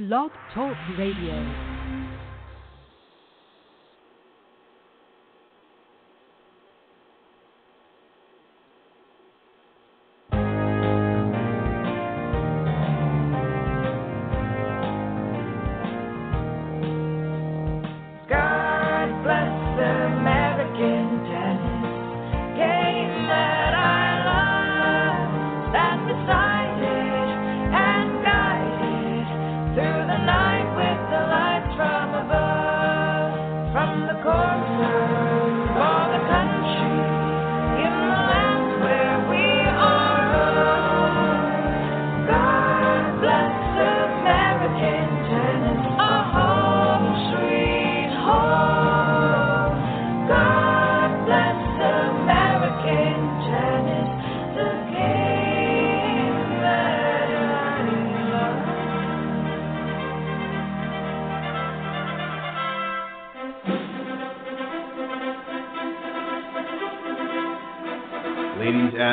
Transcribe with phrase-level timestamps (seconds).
[0.00, 1.69] Blog Talk Radio.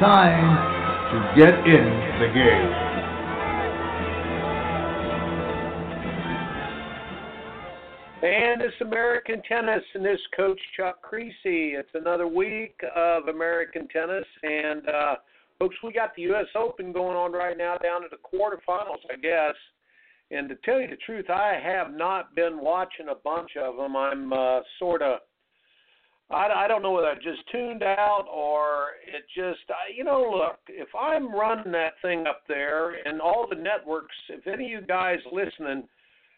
[0.00, 0.76] time
[1.10, 1.84] to get in
[2.20, 2.86] the game.
[8.22, 11.32] And it's American tennis, and this coach Chuck Kriese.
[11.44, 15.14] It's another week of American tennis, and uh,
[15.58, 16.46] folks, we got the U.S.
[16.54, 19.54] Open going on right now, down to the quarterfinals, I guess.
[20.30, 23.96] And to tell you the truth, I have not been watching a bunch of them.
[23.96, 25.20] I'm uh, sort of,
[26.30, 29.60] I, I don't know whether I just tuned out or it just,
[29.96, 34.46] you know, look, if I'm running that thing up there and all the networks, if
[34.46, 35.84] any of you guys listening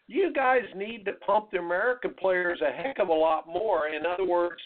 [0.09, 3.89] you guys need to pump the American players a heck of a lot more.
[3.89, 4.59] In other words,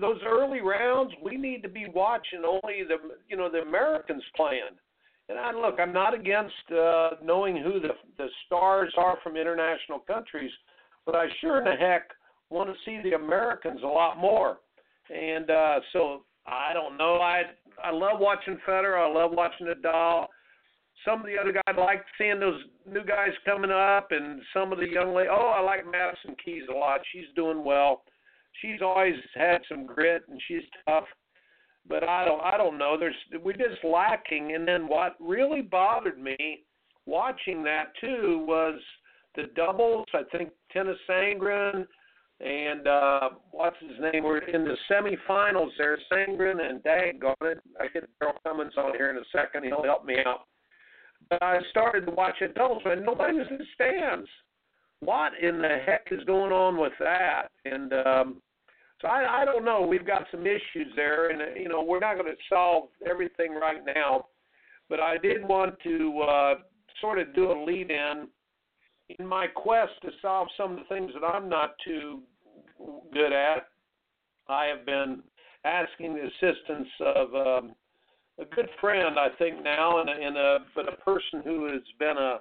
[0.00, 2.96] those early rounds, we need to be watching only the
[3.28, 4.74] you know the Americans playing.
[5.28, 10.00] And I look, I'm not against uh, knowing who the the stars are from international
[10.00, 10.50] countries,
[11.06, 12.10] but I sure in the heck
[12.50, 14.58] want to see the Americans a lot more.
[15.14, 17.16] And uh, so I don't know.
[17.16, 17.42] I
[17.82, 18.98] I love watching Federer.
[18.98, 20.26] I love watching Nadal
[21.04, 24.72] some of the other guys I like seeing those new guys coming up, and some
[24.72, 25.28] of the young lady.
[25.30, 27.00] Oh, I like Madison Keys a lot.
[27.12, 28.02] She's doing well.
[28.60, 31.04] She's always had some grit, and she's tough.
[31.88, 32.96] But I don't, I don't know.
[32.98, 34.54] There's we're just lacking.
[34.54, 36.64] And then what really bothered me
[37.04, 38.80] watching that too was
[39.36, 40.06] the doubles.
[40.14, 41.86] I think Tennys Sandgren
[42.40, 44.24] and uh what's his name?
[44.24, 45.98] We're in the semifinals there.
[46.12, 47.58] Sandgren and daggone it.
[47.80, 49.64] I get Darryl Cummings on here in a second.
[49.64, 50.46] He'll help me out.
[51.30, 54.28] But I started to watch doubles, and nobody was in the stands.
[55.00, 57.48] What in the heck is going on with that?
[57.64, 58.42] And um,
[59.00, 59.82] so I, I don't know.
[59.82, 63.54] We've got some issues there, and uh, you know we're not going to solve everything
[63.54, 64.26] right now.
[64.88, 66.54] But I did want to uh,
[67.00, 68.28] sort of do a lead in
[69.18, 72.20] in my quest to solve some of the things that I'm not too
[73.12, 73.68] good at.
[74.48, 75.22] I have been
[75.64, 77.34] asking the assistance of.
[77.34, 77.74] Um,
[78.38, 81.82] a good friend, I think now, and a, and a but a person who has
[81.98, 82.40] been a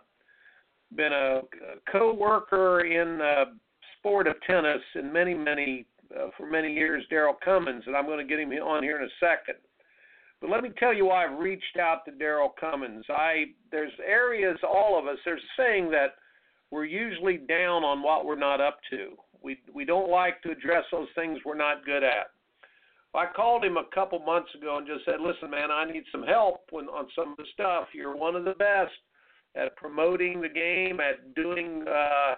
[0.96, 1.42] been a
[1.92, 3.44] co-worker in the
[3.98, 8.26] sport of tennis in many many uh, for many years, Darryl Cummings, and I'm going
[8.26, 9.56] to get him on here in a second.
[10.42, 13.06] But let me tell you why I've reached out to Darryl Cummings.
[13.10, 15.18] I there's areas all of us.
[15.24, 16.16] There's a saying that
[16.72, 19.14] we're usually down on what we're not up to.
[19.42, 22.32] We we don't like to address those things we're not good at.
[23.14, 26.24] I called him a couple months ago and just said, "Listen, man, I need some
[26.24, 27.88] help when, on some of the stuff.
[27.94, 28.92] You're one of the best
[29.56, 32.36] at promoting the game, at doing uh,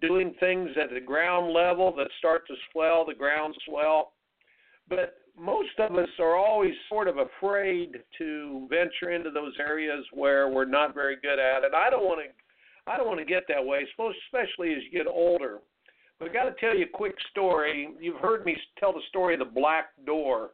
[0.00, 4.12] doing things at the ground level that start to swell, the ground swell.
[4.88, 10.48] But most of us are always sort of afraid to venture into those areas where
[10.48, 12.43] we're not very good at, and I don't want to.
[12.86, 13.86] I don't want to get that way,
[14.28, 15.60] especially as you get older.
[16.18, 17.88] But I got to tell you a quick story.
[18.00, 20.50] You've heard me tell the story of the black door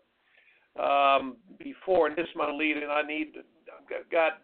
[0.80, 3.34] um, before, and this is my lead, and I need
[3.98, 4.38] I've got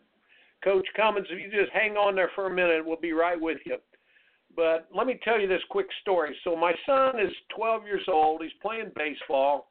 [0.65, 1.29] Coach Cummings.
[1.31, 3.77] If you just hang on there for a minute, we'll be right with you.
[4.55, 6.35] But let me tell you this quick story.
[6.43, 8.43] So my son is 12 years old.
[8.43, 9.71] He's playing baseball,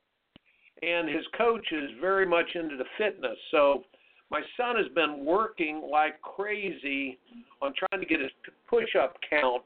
[0.82, 3.38] and his coach is very much into the fitness.
[3.52, 3.84] So
[4.32, 7.20] my son has been working like crazy
[7.62, 8.32] on trying to get his
[8.68, 9.64] push-up count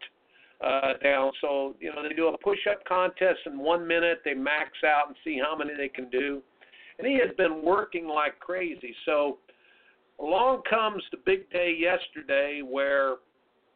[0.61, 1.31] uh, down.
[1.41, 4.21] So you know they do a push-up contest in one minute.
[4.25, 6.41] They max out and see how many they can do,
[6.97, 8.93] and he has been working like crazy.
[9.05, 9.37] So
[10.19, 13.15] along comes the big day yesterday where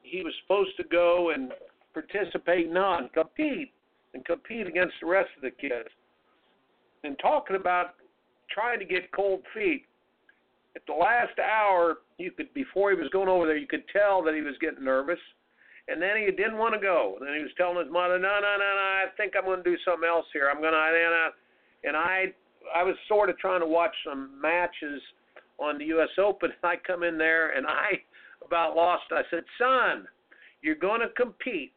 [0.02, 1.54] he was supposed to go and
[1.94, 3.72] participate, not compete,
[4.14, 5.90] and compete against the rest of the kids.
[7.04, 7.96] And talking about
[8.50, 9.86] trying to get cold feet.
[10.76, 14.24] At the last hour, you could before he was going over there, you could tell
[14.24, 15.20] that he was getting nervous,
[15.88, 17.16] and then he didn't want to go.
[17.20, 19.64] And then he was telling his mother, "No, no, no, no, I think I'm going
[19.64, 20.50] to do something else here.
[20.50, 21.32] I'm going to," and I, uh,
[21.84, 22.34] and I,
[22.74, 25.02] I was sort of trying to watch some matches
[25.60, 26.10] on the U.S.
[26.18, 26.52] Open.
[26.52, 28.02] And I come in there and I
[28.46, 29.04] about lost.
[29.12, 30.08] I said, "Son,
[30.64, 31.74] you're going to compete.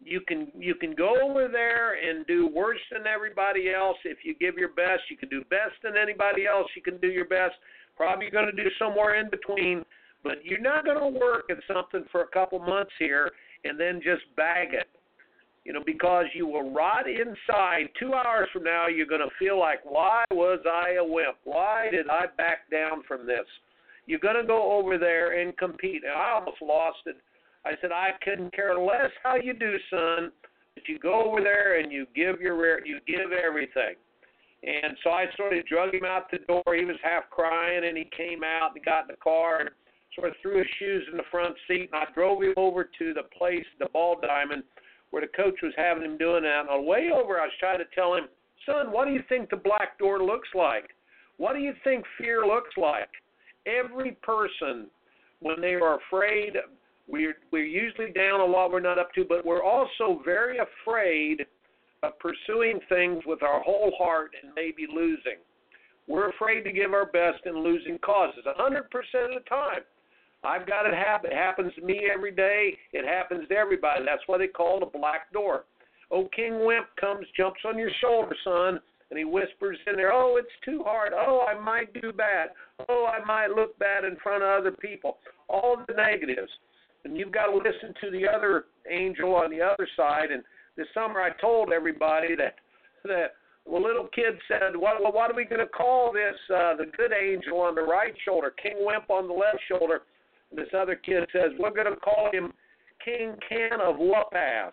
[0.00, 3.96] You can you can go over there and do worse than everybody else.
[4.04, 6.68] If you give your best, you can do best than anybody else.
[6.76, 7.54] You can do your best.
[7.98, 9.84] Probably going to do somewhere in between,
[10.22, 13.32] but you're not going to work at something for a couple months here
[13.64, 14.86] and then just bag it.
[15.64, 17.88] You know, because you will rot inside.
[18.00, 21.36] Two hours from now, you're going to feel like, why was I a wimp?
[21.44, 23.44] Why did I back down from this?
[24.06, 26.04] You're going to go over there and compete.
[26.04, 27.16] And I almost lost it.
[27.66, 30.30] I said, I couldn't care less how you do, son,
[30.74, 33.96] but you go over there and you give your you give everything.
[34.62, 36.74] And so I sort of drug him out the door.
[36.74, 39.70] He was half crying, and he came out and got in the car and
[40.14, 41.90] sort of threw his shoes in the front seat.
[41.92, 44.64] And I drove him over to the place, the Ball Diamond,
[45.10, 46.60] where the coach was having him doing that.
[46.60, 48.24] And on the way over, I was trying to tell him,
[48.66, 50.90] son, what do you think the black door looks like?
[51.36, 53.08] What do you think fear looks like?
[53.66, 54.88] Every person,
[55.40, 56.54] when they are afraid,
[57.06, 61.46] we're we're usually down a lot we're not up to, but we're also very afraid
[62.02, 65.38] of pursuing things with our whole heart and maybe losing.
[66.06, 68.44] We're afraid to give our best in losing causes.
[68.46, 69.82] A hundred percent of the time.
[70.44, 71.32] I've got it happen.
[71.32, 72.78] It happens to me every day.
[72.92, 74.04] It happens to everybody.
[74.04, 75.64] That's why they call it a black door.
[76.10, 78.80] Oh, King Wimp comes, jumps on your shoulder, son,
[79.10, 81.12] and he whispers in there, "Oh, it's too hard.
[81.14, 82.50] Oh, I might do bad.
[82.88, 85.18] Oh, I might look bad in front of other people."
[85.48, 86.50] All the negatives,
[87.04, 90.30] and you've got to listen to the other angel on the other side.
[90.30, 90.44] And
[90.78, 92.54] this summer, I told everybody that
[93.04, 93.34] that
[93.66, 95.02] the little kid said, "What?
[95.02, 96.36] Well, what are we going to call this?
[96.48, 100.02] Uh, the good angel on the right shoulder, King Wimp on the left shoulder."
[100.50, 102.54] And this other kid says, "We're going to call him
[103.04, 104.72] King Can of Whoop-Ass."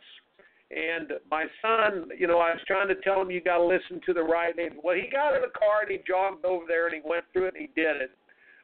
[0.72, 4.00] And my son, you know, I was trying to tell him you got to listen
[4.06, 4.80] to the right name.
[4.84, 7.48] Well, he got in the car and he jogged over there and he went through
[7.48, 8.12] it and he did it.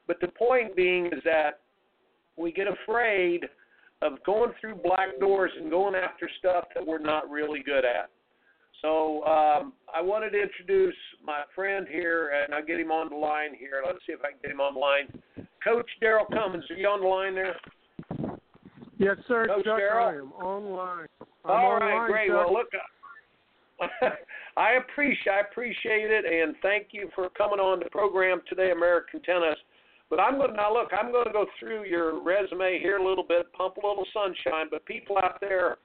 [0.08, 1.60] But the point being is that
[2.38, 3.46] we get afraid
[4.02, 8.10] of going through black doors and going after stuff that we're not really good at.
[8.82, 13.16] So um, I wanted to introduce my friend here, and I'll get him on the
[13.16, 13.84] line here.
[13.86, 15.22] Let's see if I can get him on the line.
[15.64, 17.56] Coach Darryl Cummings, are you on the line there?
[18.98, 19.46] Yes, sir.
[19.46, 20.14] Coach Darryl?
[20.14, 21.08] I am online.
[21.46, 22.30] I'm All right, online, great.
[22.30, 22.46] Chuck.
[22.46, 22.68] Well, look,
[24.58, 29.22] I appreciate I appreciate it, and thank you for coming on the program today, American
[29.22, 29.58] Tennis.
[30.12, 30.90] But I'm going to now look.
[30.92, 34.68] I'm going to go through your resume here a little bit, pump a little sunshine.
[34.70, 35.78] But people out there,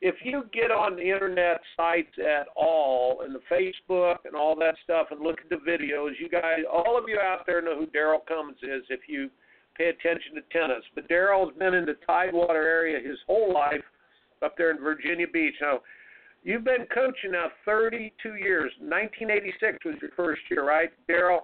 [0.00, 4.74] if you get on the internet sites at all, and the Facebook and all that
[4.82, 7.86] stuff, and look at the videos, you guys, all of you out there know who
[7.86, 8.84] Darryl Cummings is.
[8.88, 9.28] If you
[9.76, 13.84] pay attention to tennis, but Darryl's been in the Tidewater area his whole life,
[14.42, 15.54] up there in Virginia Beach.
[15.60, 15.80] Now,
[16.42, 18.72] you've been coaching now 32 years.
[18.80, 21.40] 1986 was your first year, right, Darryl?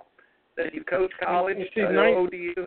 [0.57, 2.67] That you coached college, see, uh, nine- ODU.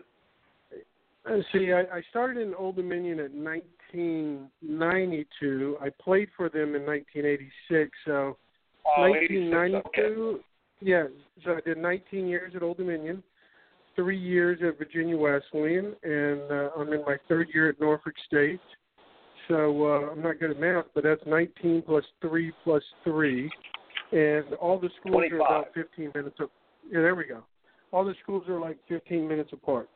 [1.26, 5.76] Uh, See, I, I started in Old Dominion at 1992.
[5.80, 7.90] I played for them in 1986.
[8.06, 8.36] So
[8.96, 9.88] Oh, 1992.
[9.88, 10.14] okay.
[10.80, 11.04] Yeah,
[11.44, 13.22] so I did 19 years at Old Dominion,
[13.96, 18.60] three years at Virginia Wesleyan, and uh, I'm in my third year at Norfolk State.
[19.48, 23.50] So uh, I'm not good at math, but that's 19 plus three plus three,
[24.12, 25.40] and all the schools 25.
[25.40, 26.36] are about 15 minutes.
[26.40, 26.50] Of,
[26.90, 27.42] yeah, there we go.
[27.92, 29.88] All the schools are like 15 minutes apart.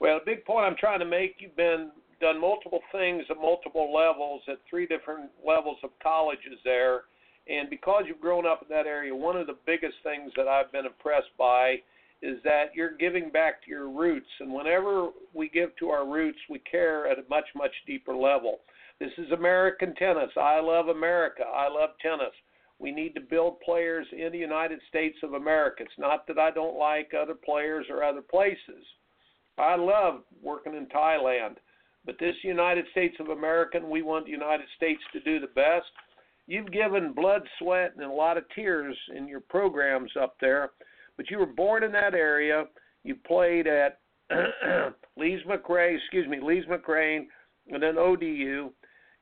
[0.00, 3.92] Well, a big point I'm trying to make, you've been done multiple things at multiple
[3.92, 7.02] levels at three different levels of colleges there.
[7.48, 10.70] And because you've grown up in that area, one of the biggest things that I've
[10.72, 11.76] been impressed by
[12.22, 14.28] is that you're giving back to your roots.
[14.40, 18.58] And whenever we give to our roots, we care at a much, much deeper level.
[19.00, 20.30] This is American tennis.
[20.36, 21.42] I love America.
[21.42, 22.34] I love tennis.
[22.80, 25.82] We need to build players in the United States of America.
[25.82, 28.84] It's not that I don't like other players or other places.
[29.58, 31.56] I love working in Thailand,
[32.06, 35.86] but this United States of America, we want the United States to do the best.
[36.46, 40.70] You've given blood, sweat, and a lot of tears in your programs up there,
[41.18, 42.64] but you were born in that area.
[43.04, 44.00] You played at
[45.18, 47.26] Lees McRae, excuse me, Lees McRae,
[47.70, 48.70] and then ODU.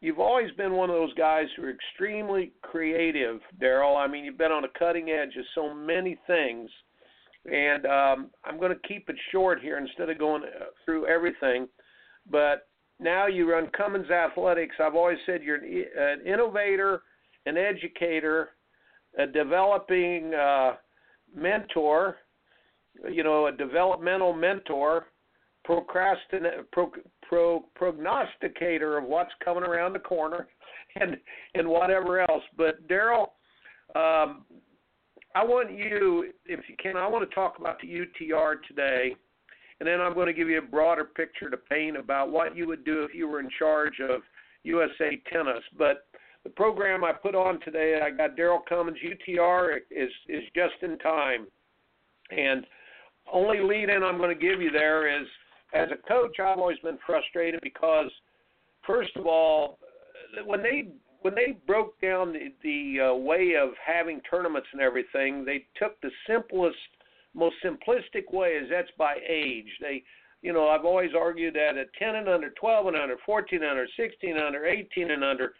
[0.00, 3.96] You've always been one of those guys who are extremely creative, Darryl.
[3.96, 6.70] I mean, you've been on the cutting edge of so many things.
[7.50, 11.66] And um, I'm going to keep it short here instead of going uh, through everything.
[12.30, 12.68] But
[13.00, 14.76] now you run Cummings Athletics.
[14.80, 17.02] I've always said you're an, an innovator,
[17.46, 18.50] an educator,
[19.18, 20.74] a developing uh,
[21.34, 22.16] mentor,
[23.10, 25.06] you know, a developmental mentor,
[25.64, 26.90] procrastinator, pro,
[27.28, 30.48] pro, prognosticator of what's coming around the corner,
[30.96, 31.16] and
[31.54, 32.42] and whatever else.
[32.56, 33.28] But Darryl,
[33.94, 34.44] um,
[35.34, 39.14] I want you, if you can, I want to talk about the UTR today,
[39.78, 42.66] and then I'm going to give you a broader picture to paint about what you
[42.66, 44.22] would do if you were in charge of
[44.64, 45.62] USA Tennis.
[45.76, 46.06] But
[46.44, 48.98] the program I put on today, I got Darryl Cummings.
[49.04, 51.46] UTR is is just in time,
[52.30, 52.66] and
[53.30, 55.26] only lead in I'm going to give you there is
[55.74, 58.10] as a coach, I've always been frustrated because,
[58.86, 59.78] first of all,
[60.46, 60.88] when they
[61.22, 66.00] when they broke down the, the uh, way of having tournaments and everything, they took
[66.00, 66.76] the simplest,
[67.34, 69.66] most simplistic way, is that's by age.
[69.80, 70.04] They,
[70.42, 73.70] you know, I've always argued that at 10 and under, 12 and under, 14 and
[73.70, 75.54] under, 16 and under, 18 and under,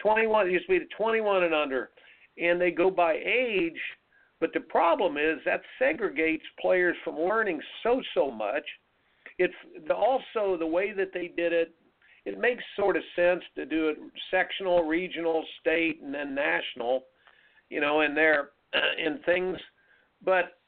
[0.00, 1.90] 21 it used to be the 21 and under,
[2.38, 3.78] and they go by age.
[4.40, 8.64] But the problem is that segregates players from learning so so much.
[9.38, 9.54] It's
[9.90, 11.74] also the way that they did it
[12.24, 13.98] it makes sort of sense to do it
[14.30, 17.04] sectional, regional, state, and then national,
[17.68, 18.50] you know, in there
[19.04, 19.58] in things,
[20.24, 20.58] but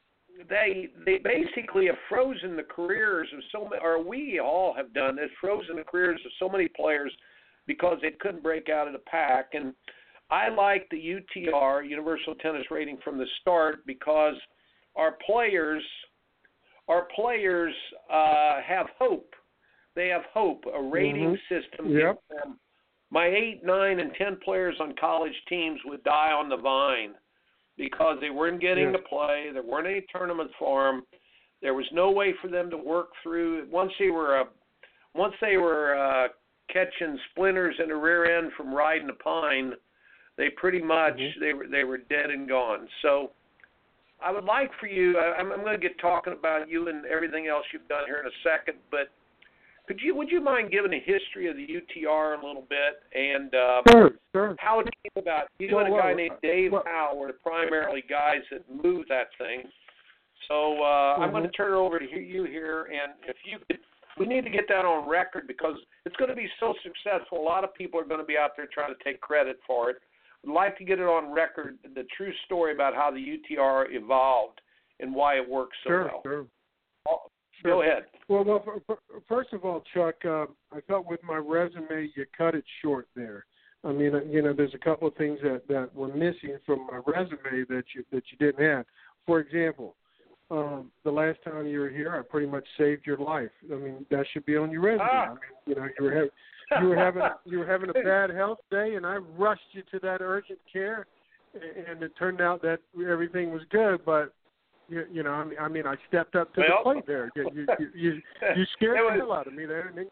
[0.49, 5.15] they they basically have frozen the careers of so many, or we all have done
[5.15, 7.11] this, frozen the careers of so many players
[7.67, 9.51] because they couldn't break out of the pack.
[9.53, 9.73] And
[10.29, 14.35] I like the UTR Universal Tennis Rating from the start because
[14.95, 15.83] our players,
[16.87, 17.73] our players
[18.11, 19.33] uh, have hope
[19.95, 20.65] they have hope.
[20.73, 21.55] A rating mm-hmm.
[21.55, 21.89] system.
[21.89, 22.21] Yep.
[22.29, 22.59] Them.
[23.11, 27.13] My eight, nine, and ten players on college teams would die on the vine
[27.77, 29.49] because they weren't getting to play.
[29.53, 31.03] There weren't any tournaments for them.
[31.61, 33.67] There was no way for them to work through.
[33.71, 34.45] Once they were, uh,
[35.13, 36.27] once they were uh,
[36.71, 39.73] catching splinters in the rear end from riding a pine,
[40.37, 41.39] they pretty much mm-hmm.
[41.39, 42.87] they were they were dead and gone.
[43.01, 43.31] So.
[44.23, 45.19] I would like for you.
[45.19, 48.25] I'm, I'm going to get talking about you and everything else you've done here in
[48.25, 49.11] a second, but
[49.87, 53.53] could you would you mind giving a history of the UTR a little bit and
[53.53, 54.55] uh, sure, sure.
[54.57, 55.47] how it came about?
[55.59, 58.63] You well, and a guy well, named Dave well, Howe were the primarily guys that
[58.69, 59.63] moved that thing.
[60.47, 61.23] So uh, mm-hmm.
[61.23, 63.79] I'm going to turn it over to you here, and if you could,
[64.17, 67.39] we need to get that on record because it's going to be so successful.
[67.39, 69.91] A lot of people are going to be out there trying to take credit for
[69.91, 69.97] it.
[70.45, 74.61] I'd like to get it on record, the true story about how the UTR evolved
[74.99, 76.21] and why it works so sure, well.
[76.23, 76.45] Sure.
[77.61, 77.71] Sure.
[77.71, 78.03] Go ahead.
[78.27, 82.65] Well, well, first of all, Chuck, uh, I thought with my resume you cut it
[82.81, 83.45] short there.
[83.85, 86.87] I mean, uh, you know, there's a couple of things that that were missing from
[86.87, 88.85] my resume that you that you didn't have.
[89.25, 89.95] For example,
[90.51, 93.51] um, the last time you were here, I pretty much saved your life.
[93.71, 95.07] I mean, that should be on your resume.
[95.09, 95.25] Ah.
[95.25, 95.37] I mean,
[95.67, 96.29] you know, you were having
[96.81, 99.99] you were having you were having a bad health day, and I rushed you to
[99.99, 101.07] that urgent care,
[101.53, 104.33] and it turned out that everything was good, but
[104.87, 107.31] you, you know, I mean, I mean, I stepped up to well, the plate there.
[107.35, 108.21] You, you, you,
[108.55, 109.87] you, scared was, the hell out of me there.
[109.87, 110.05] And then,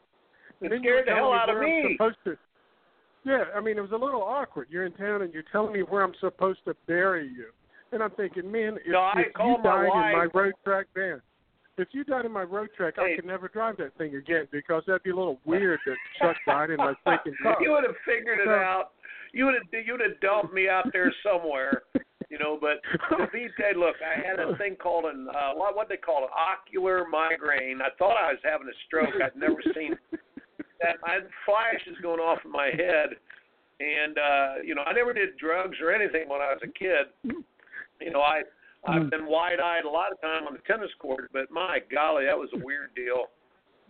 [0.62, 1.98] and then scared the hell out of me.
[2.00, 2.38] To,
[3.25, 4.67] yeah, I mean, it was a little awkward.
[4.69, 7.48] You're in town and you're telling me where I'm supposed to bury you,
[7.91, 10.13] and I'm thinking, man, if, no, if you my died wife.
[10.13, 11.22] in my road track van,
[11.77, 13.13] if you died in my road track, Hey.
[13.13, 16.36] I could never drive that thing again because that'd be a little weird that Chuck
[16.46, 17.58] died in my freaking car.
[17.62, 18.92] you would have figured it So- out.
[19.36, 21.82] You would have you would have dumped me out there somewhere,
[22.30, 22.56] you know.
[22.62, 22.84] But
[23.34, 26.30] be said, look, I had a thing called an uh, what what they call it,
[26.30, 27.82] ocular migraine.
[27.82, 29.10] I thought I was having a stroke.
[29.24, 29.98] I'd never seen
[30.82, 30.98] that.
[31.03, 33.18] I had flashes going off in my head,
[33.80, 37.10] and uh, you know, I never did drugs or anything when I was a kid.
[38.00, 38.42] You know, I
[38.88, 42.25] I've been wide eyed a lot of time on the tennis court, but my golly,
[42.25, 43.25] that was a weird deal.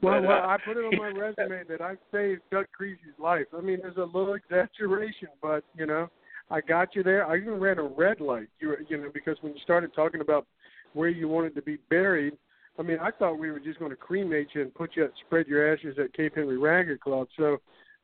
[0.02, 3.18] Well, But, well, uh, I put it on my resume that I saved Chuck Kriese's
[3.20, 3.46] life.
[3.58, 6.10] I mean, there's a little exaggeration, but you know,
[6.52, 7.26] I got you there.
[7.26, 8.50] I even ran a red light.
[8.60, 10.46] You were, you know, because when you started talking about
[10.94, 12.34] where you wanted to be buried,
[12.78, 15.12] I mean, I thought we were just going to cremate you and put you, at,
[15.26, 17.28] spread your ashes at Cape Henry Racket Club.
[17.38, 17.58] So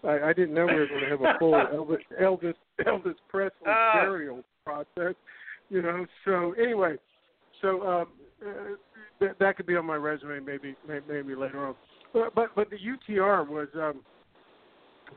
[0.03, 2.53] I, I didn't know we were going to have a full Elvis Elvis
[2.86, 3.93] Elvis Presley Ah.
[3.96, 5.15] burial process.
[5.69, 6.05] You know.
[6.25, 6.95] So anyway,
[7.61, 8.07] so um,
[8.45, 8.75] uh,
[9.19, 11.75] that, that could be on my resume maybe may- maybe later on.
[12.13, 14.01] But but, but the UTR was um,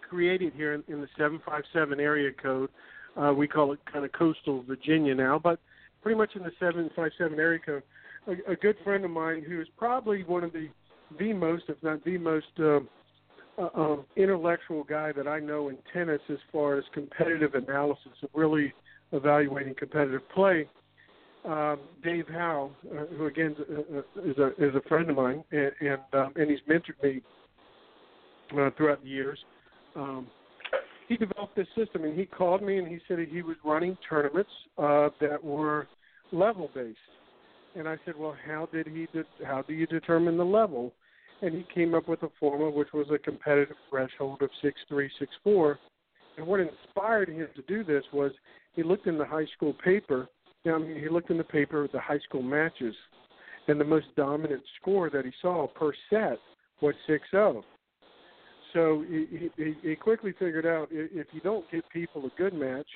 [0.08, 2.70] created here in, in the 757 area code.
[3.16, 5.60] Uh, we call it kind of coastal Virginia now, but
[6.02, 7.82] pretty much in the 757 area code.
[8.26, 10.68] a, a good friend of mine who is probably one of the
[11.18, 12.88] the most, if not the most, um,
[13.58, 18.30] uh, um, intellectual guy that I know in tennis as far as competitive analysis of
[18.32, 18.72] really
[19.12, 20.68] evaluating competitive play.
[21.44, 25.42] Um, Dave Howe, uh, who again uh, uh, is a is a friend of mine,
[25.50, 27.20] and and, um, and he's mentored me
[28.58, 29.38] uh, throughout the years.
[29.96, 30.26] Um,
[31.08, 33.98] he developed this system, and he called me and he said that he was running
[34.08, 35.88] tournaments uh, that were
[36.30, 36.96] level based.
[37.74, 39.06] And I said, well, how did he?
[39.12, 40.92] De- how do you determine the level?
[41.42, 45.10] And he came up with a formula which was a competitive threshold of six three,
[45.18, 45.78] six four.
[46.36, 48.32] And what inspired him to do this was
[48.74, 50.28] he looked in the high school paper.
[50.66, 52.94] I mean, he looked in the paper at the high school matches,
[53.68, 56.38] and the most dominant score that he saw per set
[56.80, 57.64] was six zero.
[58.72, 62.86] So he, he, he quickly figured out if you don't get people a good match,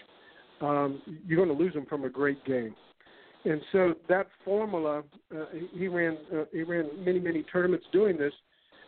[0.62, 2.74] um, you're going to lose them from a great game.
[3.44, 8.32] And so that formula, uh, he ran uh, he ran many many tournaments doing this,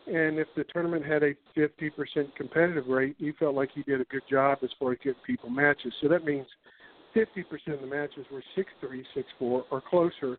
[0.09, 4.05] and if the tournament had a 50% competitive rate, he felt like he did a
[4.05, 5.93] good job as far as getting people matches.
[6.01, 6.47] So that means
[7.15, 10.39] 50% of the matches were six three, six four, or closer,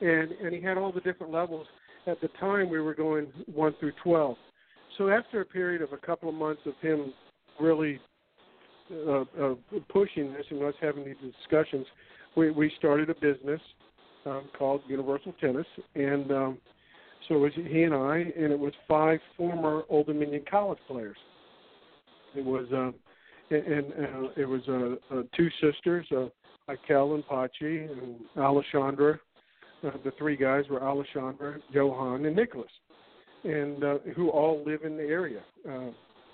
[0.00, 1.66] and and he had all the different levels.
[2.06, 4.36] At the time, we were going one through 12.
[4.96, 7.12] So after a period of a couple of months of him
[7.60, 8.00] really
[8.90, 9.54] uh, uh,
[9.88, 11.86] pushing this and us having these discussions,
[12.36, 13.60] we, we started a business
[14.24, 16.58] um, called Universal Tennis, and um,
[17.28, 21.16] so it was he and I, and it was five former Old Dominion college players.
[22.34, 22.92] It was, uh,
[23.54, 26.28] and, uh, it was uh, uh, two sisters, uh,
[26.68, 29.18] Ikel and Pachi, and Alessandra.
[29.82, 32.70] Uh, the three guys were Alessandra, Johan, and Nicholas,
[33.44, 35.88] and uh, who all live in the area uh,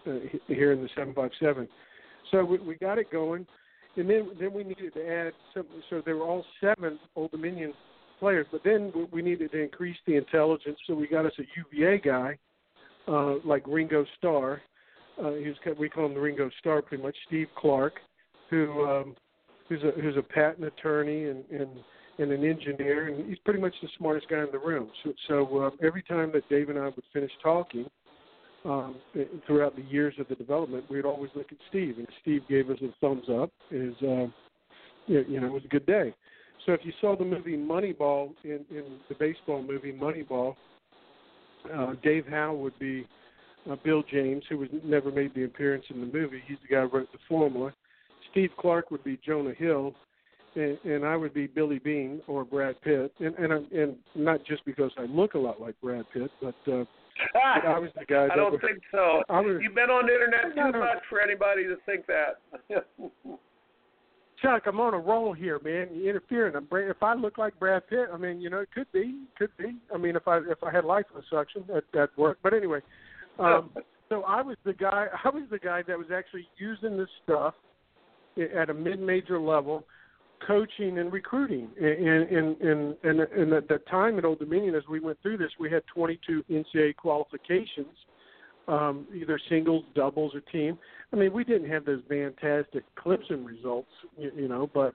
[0.08, 1.68] uh, here in the 757.
[2.30, 3.46] So we, we got it going
[3.96, 5.66] and then then we needed to add some.
[5.90, 7.72] So there were all seven Old Dominion
[8.18, 10.78] players, but then we needed to increase the intelligence.
[10.86, 12.38] So we got us a UVA guy,
[13.08, 14.62] uh, like Ringo Starr.
[15.22, 17.16] Uh, he was we call him the Ringo Starr pretty much.
[17.26, 17.94] Steve Clark,
[18.50, 19.16] who um,
[19.68, 21.68] who's a who's a patent attorney and and
[22.18, 24.90] and an engineer, and he's pretty much the smartest guy in the room.
[25.04, 27.86] So, so uh, every time that Dave and I would finish talking,
[28.64, 28.96] um,
[29.46, 32.78] throughout the years of the development, we'd always look at Steve, and Steve gave us
[32.82, 33.50] a thumbs up.
[33.70, 34.26] Is uh,
[35.06, 36.12] you know, it was a good day.
[36.66, 40.56] So if you saw the movie Moneyball in, in the baseball movie Moneyball,
[41.72, 43.06] uh, Dave Howe would be
[43.70, 46.42] uh, Bill James, who was never made the appearance in the movie.
[46.46, 47.72] He's the guy who wrote the formula.
[48.32, 49.94] Steve Clark would be Jonah Hill,
[50.56, 54.44] and, and I would be Billy Beane or Brad Pitt, and and I'm, and not
[54.44, 56.84] just because I look a lot like Brad Pitt, but uh,
[57.64, 58.28] I was the guy.
[58.30, 59.22] I don't was, think so.
[59.28, 62.40] Was, You've been on the internet too much for anybody to think that.
[64.42, 65.88] Chuck, I'm on a roll here, man.
[65.94, 66.56] You're interfering.
[66.56, 69.50] I'm, if I look like Brad Pitt, I mean, you know, it could be, could
[69.56, 69.76] be.
[69.94, 72.38] I mean, if I if I had liposuction, that that work.
[72.42, 72.80] But anyway,
[73.38, 73.70] um,
[74.08, 75.06] so I was the guy.
[75.24, 77.54] I was the guy that was actually using this stuff
[78.38, 79.84] at a mid-major level
[80.46, 81.68] coaching and recruiting.
[81.80, 85.38] And and and and, and at that time at Old Dominion, as we went through
[85.38, 87.96] this, we had 22 NCAA qualifications,
[88.68, 90.78] um, either singles, doubles, or team.
[91.12, 94.94] I mean, we didn't have those fantastic Clemson results, you, you know, but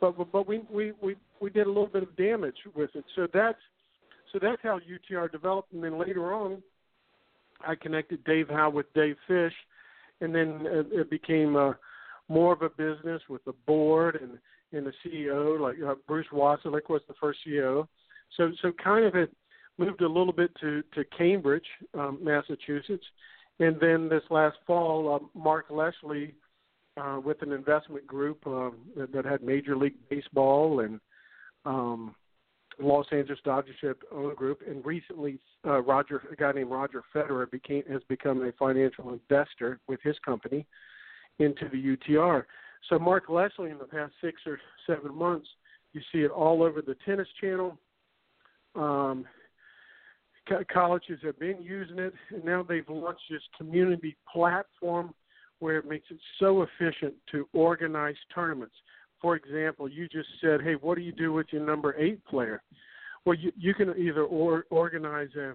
[0.00, 3.04] but but we we we we did a little bit of damage with it.
[3.14, 3.58] So that's
[4.32, 6.62] so that's how UTR developed, and then later on,
[7.66, 9.54] I connected Dave Howe with Dave Fish,
[10.20, 11.56] and then it, it became.
[11.56, 11.72] Uh,
[12.28, 14.38] more of a business with the board and
[14.72, 17.86] and the CEO, like uh, Bruce Wasilek was the first CEO.
[18.36, 19.30] So so kind of it
[19.78, 23.04] moved a little bit to to Cambridge, um, Massachusetts,
[23.58, 26.34] and then this last fall, uh, Mark Leslie,
[26.96, 31.00] uh, with an investment group um, that, that had Major League Baseball and
[31.64, 32.14] um,
[32.78, 33.76] Los Angeles Dodgers
[34.12, 38.52] ownership group, and recently uh, Roger, a guy named Roger Federer, became has become a
[38.52, 40.66] financial investor with his company
[41.38, 42.44] into the UTR.
[42.88, 45.48] So Mark Leslie, in the past six or seven months,
[45.92, 47.78] you see it all over the tennis channel.
[48.74, 49.24] Um,
[50.48, 55.14] co- colleges have been using it, and now they've launched this community platform
[55.58, 58.74] where it makes it so efficient to organize tournaments.
[59.20, 62.62] For example, you just said, "Hey, what do you do with your number eight player?"
[63.24, 65.54] Well, you, you can either or, organize a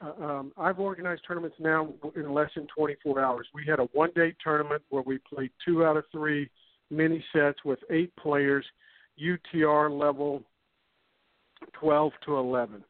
[0.00, 3.46] uh, um, I've organized tournaments now in less than 24 hours.
[3.52, 6.50] We had a one day tournament where we played two out of three
[6.90, 8.64] mini sets with eight players,
[9.20, 10.42] UTR level
[11.72, 12.84] 12 to 11.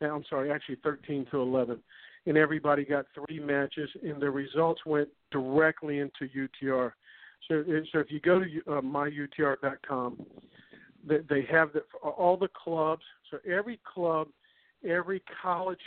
[0.00, 1.78] I'm sorry, actually 13 to 11.
[2.26, 6.92] And everybody got three matches, and the results went directly into UTR.
[7.48, 10.26] So, so if you go to uh, myutr.com,
[11.06, 13.02] they, they have the, all the clubs.
[13.30, 14.28] So every club,
[14.86, 15.80] every college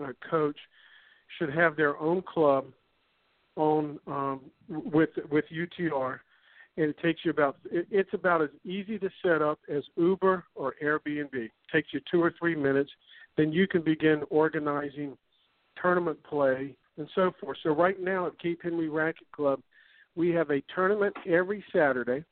[0.00, 0.58] uh, coach
[1.38, 2.66] should have their own club
[3.56, 6.18] on um, with with UTR,
[6.76, 10.44] and it takes you about it, it's about as easy to set up as Uber
[10.54, 11.34] or Airbnb.
[11.34, 12.90] It takes you two or three minutes.
[13.40, 15.16] Then you can begin organizing
[15.80, 17.56] tournament play and so forth.
[17.62, 19.62] So right now at Cape Henry Racket Club,
[20.14, 22.22] we have a tournament every Saturday.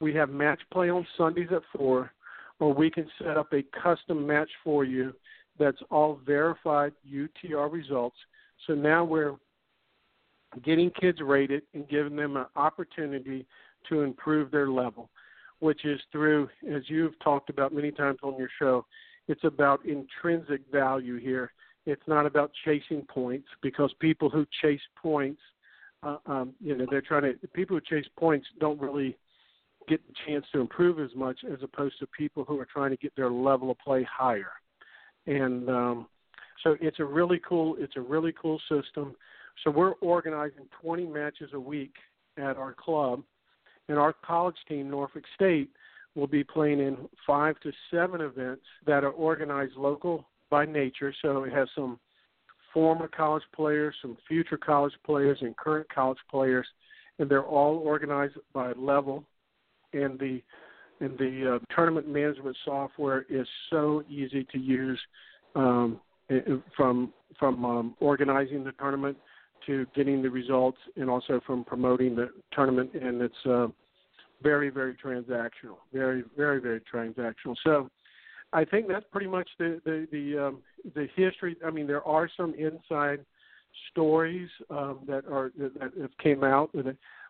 [0.00, 2.10] We have match play on Sundays at four,
[2.58, 5.14] or we can set up a custom match for you
[5.60, 8.16] that's all verified UTR results.
[8.66, 9.36] So now we're
[10.64, 13.46] getting kids rated and giving them an opportunity
[13.90, 15.08] to improve their level,
[15.60, 18.84] which is through, as you've talked about many times on your show,
[19.28, 21.52] it's about intrinsic value here.
[21.84, 25.40] It's not about chasing points because people who chase points,
[26.02, 29.16] uh, um, you know, they're trying to, people who chase points don't really
[29.88, 32.96] get the chance to improve as much as opposed to people who are trying to
[32.96, 34.52] get their level of play higher.
[35.26, 36.06] And um,
[36.62, 39.14] so it's a really cool, it's a really cool system.
[39.64, 41.94] So we're organizing 20 matches a week
[42.36, 43.22] at our club,
[43.88, 45.70] and our college team, Norfolk State,
[46.16, 51.14] will be playing in five to seven events that are organized local by nature.
[51.22, 52.00] So it has some
[52.72, 56.66] former college players, some future college players, and current college players,
[57.18, 59.24] and they're all organized by level.
[59.92, 60.42] And the
[61.00, 64.98] and the uh, tournament management software is so easy to use
[65.54, 66.00] um,
[66.76, 69.16] from from um, organizing the tournament
[69.66, 73.66] to getting the results and also from promoting the tournament and it's uh,
[74.42, 77.56] very very transactional very very very transactional.
[77.64, 77.90] So
[78.52, 80.62] i think that's pretty much the the the, um,
[80.94, 81.56] the history.
[81.64, 83.24] I mean there are some inside
[83.90, 86.70] stories um, that are that have came out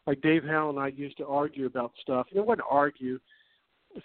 [0.07, 2.27] like dave howe and i used to argue about stuff.
[2.31, 3.19] You know what argue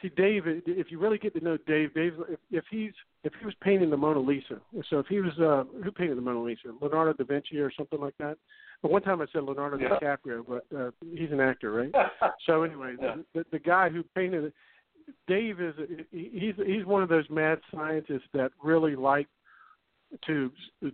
[0.02, 0.44] see Dave.
[0.46, 2.92] If you really get to know Dave, Dave, if, if he's
[3.24, 6.22] if he was painting the Mona Lisa, so if he was uh, who painted the
[6.22, 8.38] Mona Lisa, Leonardo da Vinci or something like that.
[8.82, 9.90] But one time I said Leonardo yeah.
[10.02, 11.92] DiCaprio, but uh, he's an actor, right?
[12.46, 13.16] so anyway, yeah.
[13.34, 14.54] the, the guy who painted it,
[15.28, 15.76] Dave is
[16.12, 19.28] he's he's one of those mad scientists that really like
[20.28, 20.52] to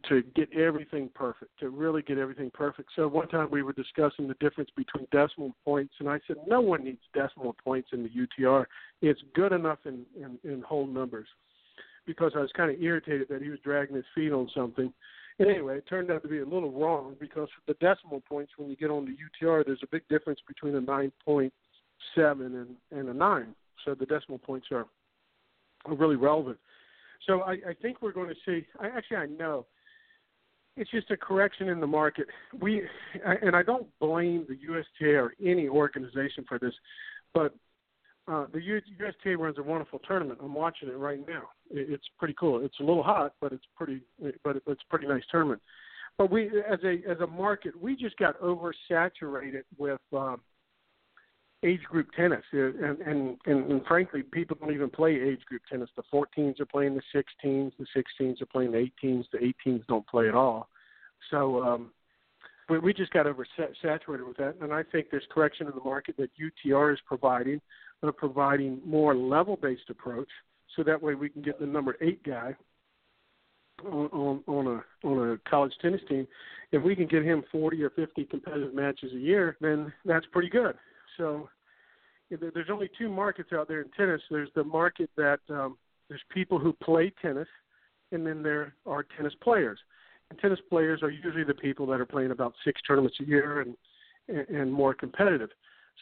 [0.09, 2.89] to get everything perfect, to really get everything perfect.
[2.95, 6.61] So one time we were discussing the difference between decimal points, and I said no
[6.61, 8.65] one needs decimal points in the UTR.
[9.01, 11.27] It's good enough in in, in whole numbers,
[12.05, 14.93] because I was kind of irritated that he was dragging his feet on something.
[15.39, 18.69] And anyway, it turned out to be a little wrong because the decimal points when
[18.69, 21.53] you get on the UTR, there's a big difference between a nine point
[22.15, 23.55] seven and and a nine.
[23.85, 24.85] So the decimal points are
[25.85, 26.57] are really relevant.
[27.25, 28.65] So I, I think we're going to see.
[28.79, 29.65] I, actually, I know
[30.75, 32.27] it's just a correction in the market.
[32.59, 32.83] We
[33.43, 36.73] and I don't blame the USTA or any organization for this,
[37.33, 37.53] but
[38.27, 40.39] uh, the USTA runs a wonderful tournament.
[40.43, 41.43] I'm watching it right now.
[41.71, 42.63] It's pretty cool.
[42.63, 44.01] It's a little hot, but it's pretty,
[44.43, 45.61] but it's a pretty nice tournament.
[46.17, 50.41] But we, as a as a market, we just got oversaturated with um,
[51.67, 55.89] age group tennis, and, and and and frankly, people don't even play age group tennis.
[55.95, 60.07] The 14s are playing the 16s, the 16s are playing the 18s, the 18s don't
[60.07, 60.69] play at all.
[61.31, 61.91] So um,
[62.69, 66.15] we, we just got oversaturated with that, and I think there's correction in the market
[66.17, 67.61] that UTR is providing.
[68.01, 70.29] They're providing more level-based approach,
[70.75, 72.55] so that way we can get the number eight guy
[73.85, 76.27] on, on, on a on a college tennis team.
[76.71, 80.49] If we can get him 40 or 50 competitive matches a year, then that's pretty
[80.49, 80.75] good.
[81.17, 81.49] So
[82.29, 84.21] there's only two markets out there in tennis.
[84.29, 85.77] There's the market that um,
[86.09, 87.47] there's people who play tennis,
[88.11, 89.79] and then there are tennis players.
[90.29, 93.61] And tennis players are usually the people that are playing about six tournaments a year
[93.61, 93.75] and
[94.49, 95.49] and more competitive.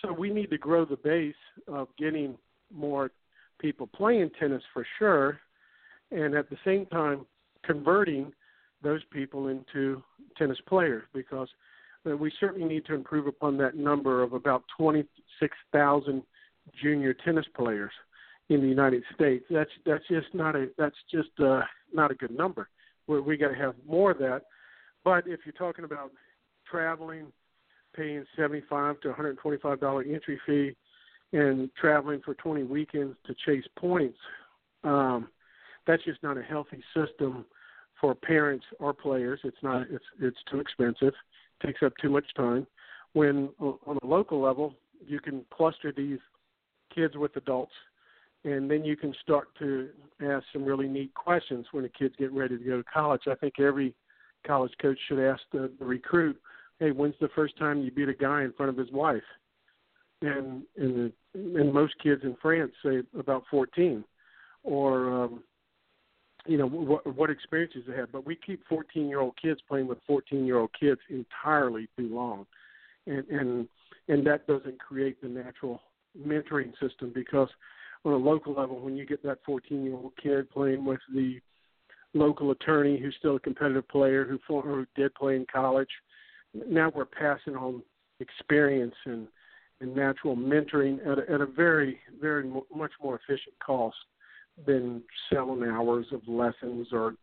[0.01, 1.35] So we need to grow the base
[1.67, 2.35] of getting
[2.73, 3.11] more
[3.59, 5.39] people playing tennis for sure,
[6.11, 7.25] and at the same time
[7.63, 8.33] converting
[8.83, 10.01] those people into
[10.38, 11.47] tennis players because
[12.13, 16.24] we certainly need to improve upon that number of about 26,000
[16.82, 17.91] junior tennis players
[18.50, 19.44] in the United States.
[19.50, 21.62] That's that's just not a that's just uh,
[21.94, 22.70] not a good number.
[23.08, 24.44] We we got to have more of that.
[25.04, 26.12] But if you're talking about
[26.70, 27.28] traveling,
[27.96, 30.76] paying 75 to 125 dollar entry fee,
[31.36, 34.18] and traveling for 20 weekends to chase points,
[34.84, 35.28] um,
[35.88, 37.46] that's just not a healthy system
[38.00, 39.39] for parents or players.
[39.44, 39.88] It's not.
[39.89, 41.13] It's it's too expensive
[41.63, 42.65] takes up too much time.
[43.13, 44.74] When on a local level,
[45.06, 46.20] you can cluster these
[46.94, 47.74] kids with adults,
[48.44, 49.89] and then you can start to
[50.22, 53.22] ask some really neat questions when the kids get ready to go to college.
[53.28, 53.94] I think every
[54.46, 56.39] college coach should ask the, the recruit,
[56.80, 59.24] "Hey, when's the first time you beat a guy in front of his wife?"
[60.22, 64.04] and and the, and most kids in France say about 14,
[64.63, 65.44] or um,
[66.45, 68.12] you know what what experiences they have.
[68.12, 72.13] But we keep 14 year old kids playing with 14 year old kids entirely too
[72.13, 72.45] long,
[73.08, 73.67] and and
[74.08, 75.81] and that doesn't create the natural
[76.17, 77.49] mentoring system because
[78.03, 81.39] on a local level, when you get that 14 year old kid playing with the
[82.13, 85.89] local attorney who's still a competitive player who, who did play in college,
[86.69, 87.81] now we're passing on
[88.19, 89.27] experience and
[89.81, 93.97] and natural mentoring at a, at a very very much more efficient cost
[94.65, 97.15] than selling hours of lessons or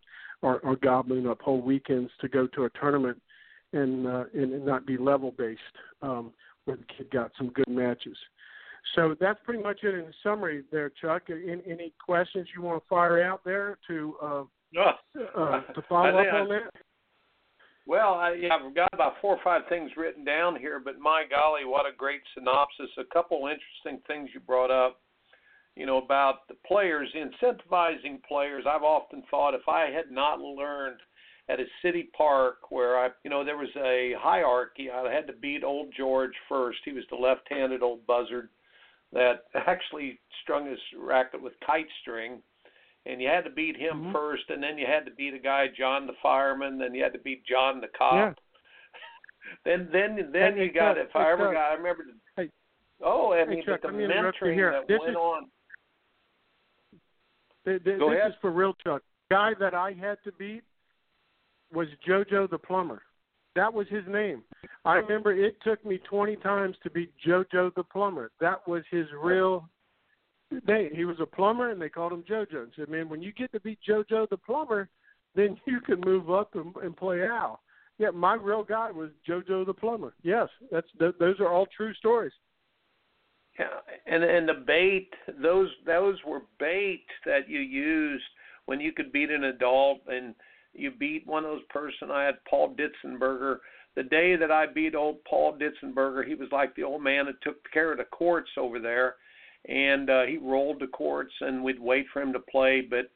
[0.42, 3.20] or, or gobbling up whole weekends to go to a tournament
[3.72, 5.60] and uh, and, not be level based
[6.02, 6.32] um,
[6.64, 8.16] where the kid got some good matches.
[8.96, 11.22] So that's pretty much it in summary there, Chuck.
[11.30, 14.44] Any, any questions you want to fire out there to uh,
[15.36, 16.70] uh, to follow up on that?
[17.86, 21.24] Well, I, yeah, I've got about four or five things written down here, but my
[21.28, 22.90] golly, what a great synopsis!
[22.98, 25.00] A couple interesting things you brought up.
[25.76, 28.64] You know about the players incentivizing players.
[28.68, 30.98] I've often thought if I had not learned
[31.48, 34.90] at a city park where I, you know, there was a hierarchy.
[34.90, 36.78] I had to beat old George first.
[36.84, 38.48] He was the left-handed old buzzard
[39.12, 42.42] that actually strung his racket with kite string
[43.06, 44.12] and you had to beat him mm-hmm.
[44.12, 47.12] first, and then you had to beat a guy John the fireman, then you had
[47.12, 48.14] to beat John the cop.
[48.14, 48.32] Yeah.
[49.64, 52.50] then then then you got Chuck, if I ever got I remember the, Hey.
[53.04, 55.16] Oh, I Hey, mean Chuck, the let me interrupt you mentoring that This went is-
[55.16, 55.46] on.
[57.64, 58.30] Th- th- Go this ahead.
[58.32, 59.02] is for real, Chuck.
[59.30, 60.62] Guy that I had to beat
[61.72, 63.02] was JoJo the plumber.
[63.54, 64.42] That was his name.
[64.84, 68.30] I remember it took me 20 times to beat JoJo the plumber.
[68.40, 69.68] That was his real
[70.66, 70.90] name.
[70.94, 72.62] He was a plumber, and they called him JoJo.
[72.62, 74.88] And said, "Man, when you get to beat JoJo the plumber,
[75.34, 77.60] then you can move up and, and play Al."
[77.98, 80.14] Yeah, my real guy was JoJo the plumber.
[80.22, 82.32] Yes, that's th- those are all true stories.
[83.58, 83.66] Yeah,
[84.06, 85.10] and and the bait
[85.42, 88.24] those those were bait that you used
[88.64, 90.34] when you could beat an adult and
[90.72, 93.58] you beat one of those person I had Paul Ditzenberger.
[93.94, 97.42] The day that I beat old Paul Ditzenberger, he was like the old man that
[97.42, 99.16] took care of the courts over there,
[99.68, 102.80] and uh, he rolled the courts, and we'd wait for him to play.
[102.80, 103.10] But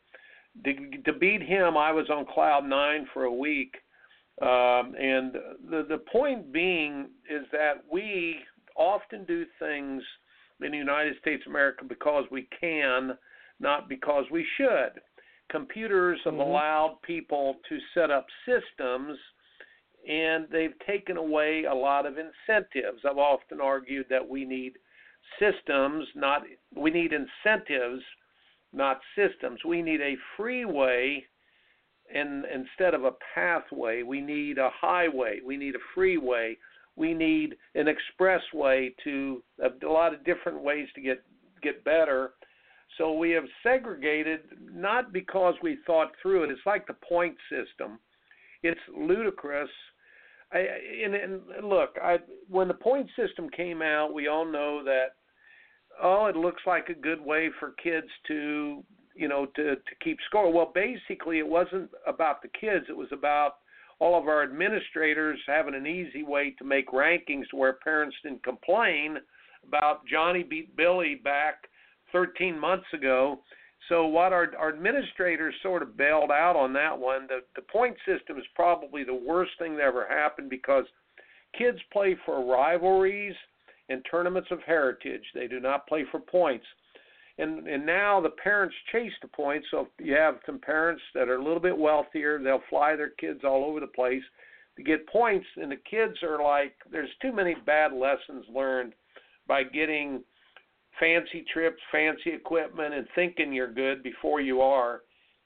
[0.65, 3.75] to, to beat him, I was on cloud nine for a week.
[4.43, 5.33] Um, and
[5.71, 8.37] the the point being is that we
[8.77, 10.03] often do things
[10.61, 13.17] in the United States of America because we can,
[13.61, 15.01] not because we should.
[15.49, 16.41] Computers have Mhm.
[16.41, 19.19] allowed people to set up systems
[20.07, 23.05] and they've taken away a lot of incentives.
[23.05, 24.79] I've often argued that we need
[25.39, 28.05] systems, not we need incentives,
[28.73, 29.65] not systems.
[29.65, 31.27] We need a freeway
[32.13, 36.57] and instead of a pathway, we need a highway, we need a freeway,
[36.97, 41.23] we need an expressway to a, lot of different ways to get
[41.63, 42.33] get better.
[42.99, 44.41] So we have segregated
[44.73, 46.51] not because we thought through it.
[46.51, 47.99] It's like the point system.
[48.63, 49.69] It's ludicrous.
[50.53, 50.59] I,
[51.05, 55.17] and, and look, I, when the point system came out, we all know that
[56.03, 58.83] oh, it looks like a good way for kids to
[59.15, 60.53] you know to to keep score.
[60.53, 62.87] Well, basically, it wasn't about the kids.
[62.89, 63.57] It was about
[63.99, 69.19] all of our administrators having an easy way to make rankings where parents didn't complain
[69.67, 71.65] about Johnny beat Billy back
[72.13, 73.41] 13 months ago.
[73.89, 77.27] So what our, our administrators sort of bailed out on that one.
[77.29, 80.85] The the point system is probably the worst thing that ever happened because
[81.57, 83.35] kids play for rivalries
[83.89, 85.23] and tournaments of heritage.
[85.35, 86.67] They do not play for points.
[87.39, 89.67] And and now the parents chase the points.
[89.71, 93.41] So you have some parents that are a little bit wealthier, they'll fly their kids
[93.45, 94.23] all over the place
[94.77, 98.93] to get points and the kids are like there's too many bad lessons learned
[99.49, 100.23] by getting
[101.01, 105.03] fancy trips, fancy equipment, and thinking you're good before you are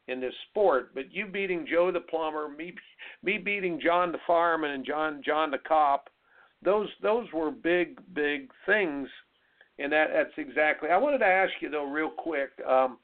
[0.09, 0.95] in this sport.
[0.95, 2.75] But you beating Joe the plumber, me
[3.23, 6.09] me beating John the fireman, and John John the cop,
[6.63, 9.09] those those were big big things,
[9.81, 10.91] and that that's exactly.
[10.91, 12.51] I wanted to ask you though, real quick.
[12.69, 12.99] Um,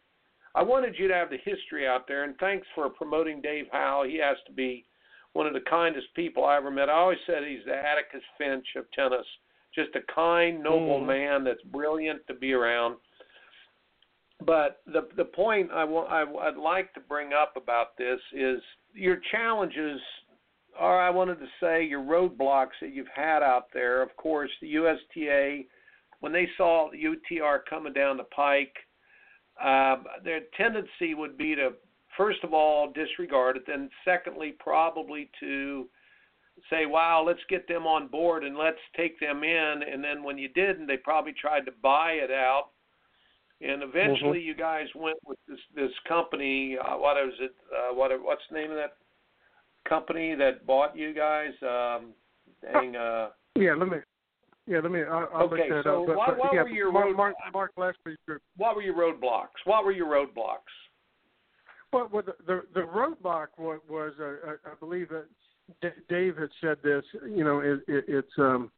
[0.54, 4.04] I wanted you to have the history out there, and thanks for promoting Dave Howe.
[4.08, 4.86] He has to be
[5.34, 6.88] one of the kindest people I ever met.
[6.88, 9.26] I always said he's the Atticus Finch of tennis
[9.76, 11.06] just a kind, noble Mm.
[11.06, 12.96] man that's brilliant to be around.
[14.40, 18.62] But the the point I want I, I'd like to bring up about this is
[18.94, 20.00] your challenges,
[20.78, 24.02] or I wanted to say your roadblocks that you've had out there.
[24.02, 25.64] Of course, the USTA,
[26.26, 28.74] when they saw UTR coming down the pike,
[29.64, 31.70] uh, their tendency would be to
[32.16, 35.88] first of all disregard it, then secondly probably to
[36.68, 40.36] say, "Wow, let's get them on board and let's take them in." And then when
[40.36, 42.70] you didn't, they probably tried to buy it out.
[43.60, 44.48] And eventually, Mm-hmm.
[44.48, 46.76] you guys went with this this company.
[46.76, 47.54] Uh, what is it?
[47.72, 48.96] Uh, what what's the name of that
[49.88, 51.52] company that bought you guys?
[51.62, 52.14] Um,
[52.62, 52.96] dang.
[52.96, 53.98] Uh, Yeah, let me.
[54.66, 55.02] Yeah, let me.
[55.02, 56.06] I'll, I'll Okay, look that so up.
[56.08, 58.42] But, what- but, what yeah, were your Mark, road- Mark, Mark Leslie's group.
[58.56, 59.58] what were your roadblocks?
[59.64, 60.58] What were your roadblocks?
[61.92, 65.26] Well, well the, the the roadblock was, was uh, I I believe that
[65.82, 67.04] D- Dave had said this.
[67.24, 68.70] You know, it, it, it's um,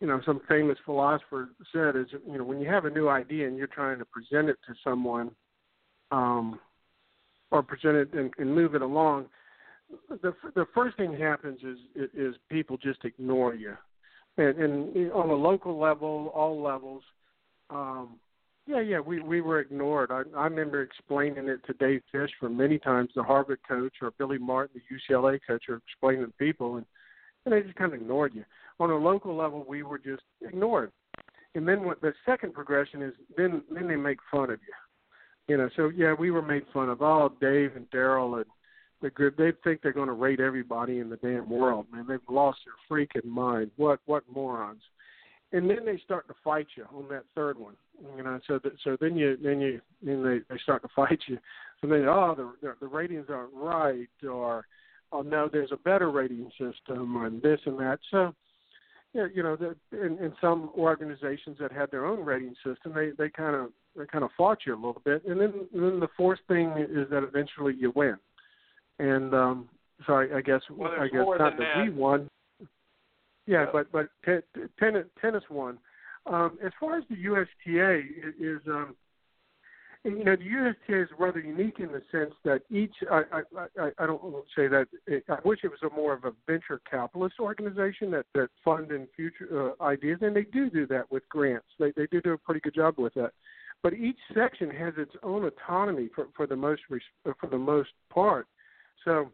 [0.00, 3.48] you know, some famous philosopher said is you know when you have a new idea
[3.48, 5.30] and you're trying to present it to someone,
[6.10, 6.60] um,
[7.50, 9.26] or present it and, and move it along,
[10.22, 11.78] the the first thing happens is
[12.14, 13.74] is people just ignore you,
[14.38, 17.02] and and on a local level, all levels.
[17.70, 18.18] Um,
[18.66, 20.10] yeah, yeah, we we were ignored.
[20.10, 24.12] I I remember explaining it to Dave Fish for many times, the Harvard coach, or
[24.18, 26.86] Billy Martin, the UCLA coach, or explaining to people, and
[27.44, 28.44] and they just kind of ignored you.
[28.80, 30.92] On a local level, we were just ignored.
[31.54, 34.74] And then what the second progression is, then then they make fun of you.
[35.48, 37.00] You know, so yeah, we were made fun of.
[37.00, 38.44] Oh, Dave and Darryl and
[39.00, 42.06] the group, they think they're going to rate everybody in the damn world, man.
[42.08, 43.70] They've lost their freaking mind.
[43.76, 44.82] What what morons?
[45.52, 47.74] and then they start to fight you on that third one.
[48.16, 51.18] You know, so that, so then you then you then they they start to fight
[51.26, 51.38] you.
[51.80, 54.66] So then oh the the, the ratings aren't right or
[55.12, 57.98] oh no there's a better rating system and this and that.
[58.10, 58.34] So
[59.14, 63.10] yeah, you know, the, in, in some organizations that had their own rating system, they
[63.16, 66.00] they kind of they kind of fought you a little bit, and then and then
[66.00, 68.16] the fourth thing is that eventually you win.
[68.98, 69.68] And um,
[70.06, 72.28] so I, I guess Well, I guess not that we won.
[73.46, 75.78] Yeah, but but te- tennis tennis won.
[76.26, 78.02] Um, as far as the USTA
[78.38, 78.94] is, um,
[80.04, 82.94] you know, the USTA is rather unique in the sense that each.
[83.10, 84.22] I I I, I don't
[84.54, 84.86] say that.
[85.28, 89.08] I wish it was a more of a venture capitalist organization that that fund in
[89.16, 91.68] future uh, ideas, and they do do that with grants.
[91.78, 93.32] They they do do a pretty good job with that.
[93.82, 98.46] But each section has its own autonomy for for the most for the most part.
[99.04, 99.30] So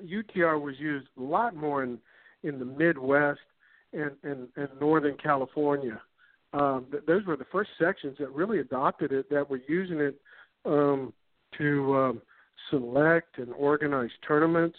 [0.00, 1.98] UTR was used a lot more in
[2.42, 3.40] in the Midwest
[3.92, 6.00] and and, and Northern California.
[6.52, 10.20] Um, th- those were the first sections that really adopted it, that were using it
[10.64, 11.12] um,
[11.58, 12.22] to um,
[12.70, 14.78] select and organize tournaments.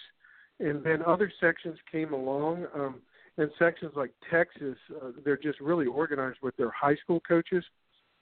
[0.60, 2.96] And then other sections came along, um,
[3.38, 7.64] and sections like Texas, uh, they're just really organized with their high school coaches,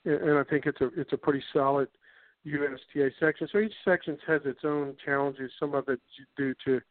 [0.06, 1.88] and, and I think it's a it's a pretty solid
[2.47, 3.47] USTA section.
[3.51, 5.51] So each section has its own challenges.
[5.60, 5.99] Some of it
[6.38, 6.81] due to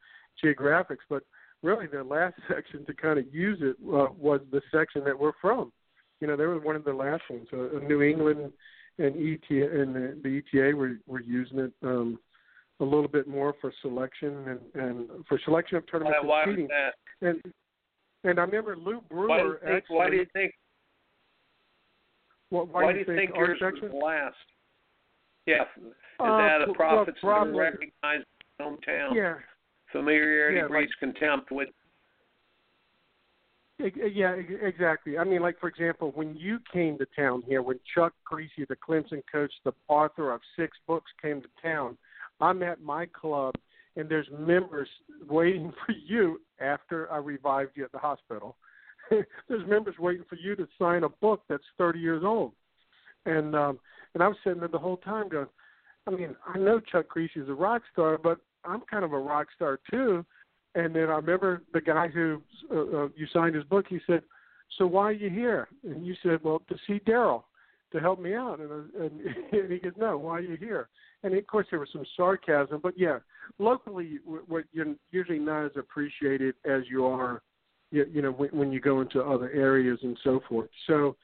[0.43, 1.23] geographics, but
[1.63, 5.33] really the last section to kind of use it uh, was the section that we're
[5.41, 5.73] from.
[6.21, 7.47] You know, they were one of the last ones.
[7.53, 8.53] Uh, New England
[8.99, 12.19] and ETA and the, the ETA were were using it um,
[12.81, 16.57] a little bit more for selection and, and for selection of Why, tournaments why and
[16.57, 17.29] was that?
[17.29, 17.43] And
[18.25, 19.77] and I remember Lou Brewer Why do you think?
[19.77, 19.97] actually.
[19.97, 20.53] Why do you think?
[22.51, 23.93] why, Why, do you think, think yours section?
[23.93, 24.37] was last?
[25.47, 28.27] Yeah, is Uh, that a well, profits that are probably- recognized
[28.61, 29.15] hometown?
[29.15, 29.39] Yeah,
[29.93, 31.51] Familiarity Yeah, like- breeds contempt.
[31.51, 31.69] With
[33.79, 35.19] Yeah, exactly.
[35.19, 38.77] I mean, like for example, when you came to town here, when Chuck Kriese, the
[38.77, 41.99] Clemson coach, the author of six books, came to town,
[42.41, 43.55] I'm at my club,
[43.97, 44.89] and there's members
[45.29, 48.57] waiting for you after I revived you at the hospital.
[49.11, 52.55] there's members waiting for you to sign a book that's 30 years old,
[53.27, 53.79] and um,
[54.17, 55.47] and I was sitting there the whole time going,
[56.07, 59.19] I mean, I know Chuck Kriese is a rock star, but I'm kind of a
[59.19, 60.25] rock star too.
[60.75, 62.41] And then I remember the guy who
[62.73, 63.85] uh, uh, you signed his book.
[63.91, 64.23] He said,
[64.79, 67.43] "So why are you here?" And you said, "Well, to see Darryl,
[67.93, 69.21] to help me out." And, uh, and,
[69.53, 70.89] and he goes, "No, why are you here?"
[71.23, 73.19] And of course, there was some sarcasm, but yeah,
[73.59, 77.43] locally, wh- what you're usually not as appreciated as you are,
[77.91, 80.71] you, you know, when, when you go into other areas and so forth.
[80.87, 81.17] So.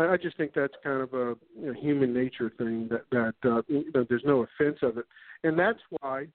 [0.00, 3.50] I I just think that's kind of a you know, human nature thing that that
[3.50, 5.04] uh, you there's no offense of it,
[5.44, 6.26] and that's why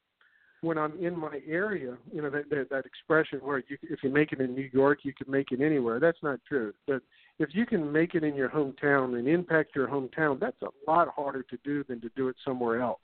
[0.62, 4.10] when I'm in my area, you know that that, that expression where you, if you
[4.10, 6.00] make it in New York, you can make it anywhere.
[6.00, 6.74] That's not true.
[6.88, 7.02] But
[7.40, 11.10] if you can make it in your hometown and impact your hometown, that's a lot
[11.16, 13.02] harder to do than to do it somewhere else.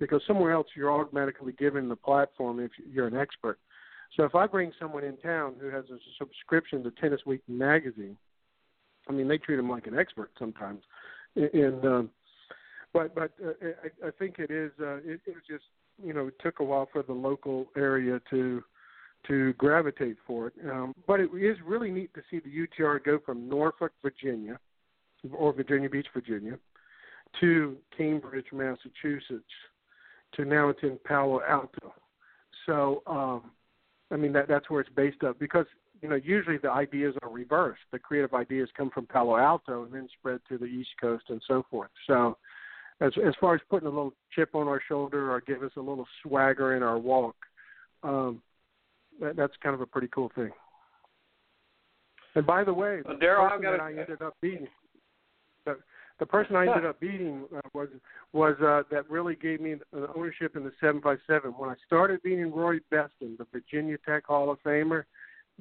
[0.00, 3.58] Because somewhere else, you're automatically given the platform if you're an expert.
[4.16, 8.16] So if I bring someone in town who has a subscription to Tennis Week magazine,
[9.08, 10.82] I mean they treat them like an expert sometimes,
[11.36, 12.10] and um,
[12.92, 13.52] but but uh,
[14.02, 15.64] I, I think it is uh, it, it just
[16.02, 18.62] you know it took a while for the local area to
[19.26, 20.52] to gravitate for it.
[20.70, 24.58] Um, but it is really neat to see the UTR go from Norfolk, Virginia,
[25.32, 26.56] or Virginia Beach, Virginia,
[27.40, 29.44] to Cambridge, Massachusetts,
[30.34, 31.92] to now it's in Palo Alto.
[32.64, 33.50] So um,
[34.10, 35.66] I mean, that that's where it's based up because
[36.00, 37.82] you know usually the ideas are reversed.
[37.92, 41.42] The creative ideas come from Palo Alto and then spread to the East Coast and
[41.46, 41.90] so forth.
[42.06, 42.36] So,
[43.00, 45.80] as as far as putting a little chip on our shoulder or give us a
[45.80, 47.36] little swagger in our walk,
[48.02, 48.42] um,
[49.20, 50.50] that, that's kind of a pretty cool thing.
[52.34, 54.68] And by the way, the well, Darryl, person that I ended up beating,
[55.64, 55.78] the,
[56.20, 57.88] the person I ended up beating uh, was
[58.32, 59.82] was uh, that really gave me an
[60.14, 61.52] ownership in the 757.
[61.52, 65.04] When I started beating Roy Beston, the Virginia Tech Hall of Famer,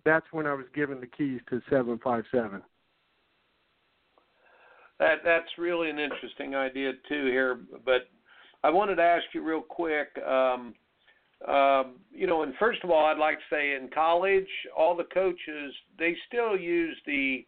[0.05, 2.61] that's when I was given the keys to 757.
[4.99, 8.09] That that's really an interesting idea too here, but
[8.63, 10.07] I wanted to ask you real quick.
[10.27, 10.73] Um,
[11.47, 15.03] um, you know, and first of all, I'd like to say in college, all the
[15.13, 17.45] coaches they still use the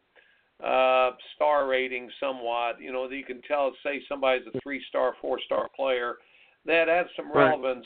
[0.64, 2.80] uh, star rating somewhat.
[2.80, 6.18] You know, that you can tell, say somebody's a three star, four star player,
[6.66, 7.50] that has some Right.
[7.50, 7.86] relevance.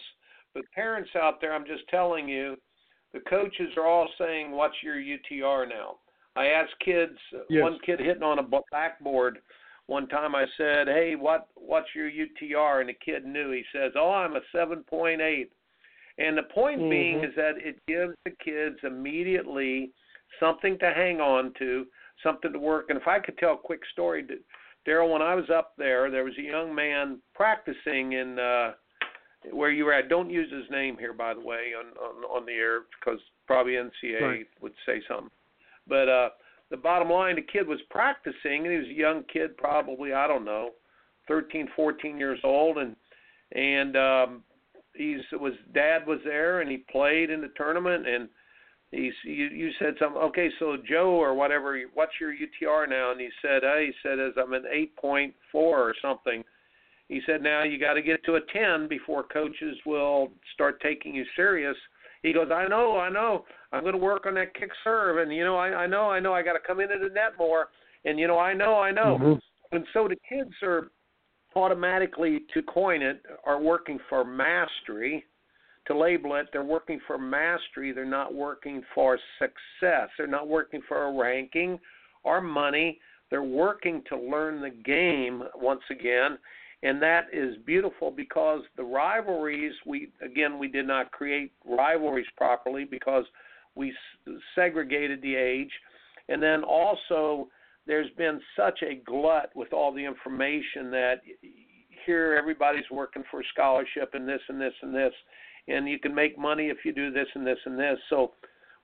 [0.53, 2.57] But parents out there, I'm just telling you,
[3.13, 5.99] the coaches are all saying, "What's your UTR now?"
[6.35, 7.17] I asked kids.
[7.49, 7.61] Yes.
[7.61, 9.39] One kid hitting on a backboard.
[9.85, 13.51] One time I said, "Hey, what what's your UTR?" And the kid knew.
[13.51, 15.51] He says, "Oh, I'm a 7.8."
[16.17, 17.29] And the point being Mhm.
[17.29, 19.91] is that it gives the kids immediately
[20.39, 21.87] something to hang on to,
[22.21, 22.89] something to work.
[22.89, 24.25] And if I could tell a quick story,
[24.85, 28.73] Darryl, when I was up there, there was a young man practicing in uh,
[29.51, 30.09] where you were at.
[30.09, 33.73] Don't use his name here, by the way, on on, on the air because probably
[33.73, 34.47] NCA Right.
[34.61, 35.29] would say something.
[35.87, 36.29] But uh,
[36.69, 40.27] the bottom line, the kid was practicing, and he was a young kid, probably I
[40.27, 40.71] don't know,
[41.27, 42.95] 13, 14 years old, and
[43.53, 44.43] and um,
[44.95, 48.29] he's was dad was there, and he played in the tournament, and
[48.91, 50.21] he's you, you said something.
[50.21, 53.11] Okay, so Joe or whatever, what's your UTR now?
[53.11, 54.63] And he said, hey, he said, as I'm an
[55.03, 56.43] 8.4 or something.
[57.13, 61.13] He said, now you got to get to a 10 before coaches will start taking
[61.13, 61.75] you serious.
[62.23, 63.45] He goes, I know, I know.
[63.71, 66.19] I'm going to work on that kick serve, and you know, I, I know, I
[66.19, 66.33] know.
[66.33, 67.67] I got to come into the net more,
[68.03, 69.19] and you know, I know, I know.
[69.21, 69.39] Mhm.
[69.73, 70.89] And so the kids are
[71.55, 75.23] automatically, to coin it, are working for mastery.
[75.87, 77.91] To label it, they're working for mastery.
[77.91, 80.09] They're not working for success.
[80.17, 81.79] They're not working for a ranking
[82.23, 82.99] or money.
[83.29, 86.37] They're working to learn the game once again.
[86.83, 92.83] And that is beautiful because the rivalries, we again, we did not create rivalries properly
[92.83, 93.23] because
[93.75, 93.93] we
[94.53, 95.71] segregated the age.
[96.27, 97.47] And then also,
[97.87, 101.21] there's been such a glut with all the information that
[102.05, 105.13] here everybody's working for scholarship and this and this and this
[105.67, 108.33] and you can make money if you do this and this and this so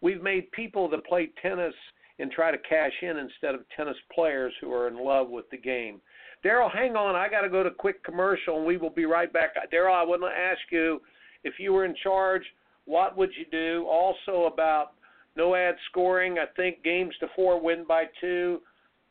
[0.01, 1.73] we've made people that play tennis
[2.19, 5.57] and try to cash in instead of tennis players who are in love with the
[5.57, 5.99] game
[6.43, 9.31] darryl hang on i got to go to quick commercial and we will be right
[9.33, 11.01] back darryl i want to ask you
[11.43, 12.43] if you were in charge
[12.85, 14.93] what would you do also about
[15.35, 18.59] no ad scoring i think games to four win by two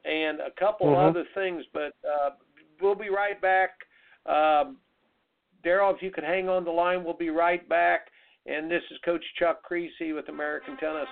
[0.04, 1.08] and a couple Mhm.
[1.10, 1.64] other things.
[1.72, 2.30] But uh,
[2.80, 3.70] we'll be right back.
[4.24, 4.78] Um,
[5.64, 8.08] Darryl, if you could hang on the line, we'll be right back.
[8.46, 11.08] And this is Coach Chuck Kriese with American Tennis.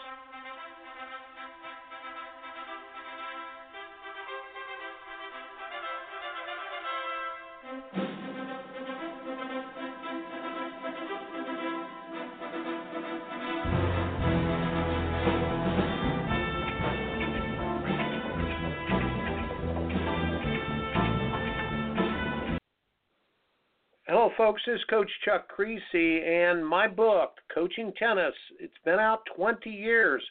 [24.47, 24.62] Folks.
[24.64, 30.22] This is Coach Chuck Kriese, and my book, Coaching Tennis, it's been out 20 years,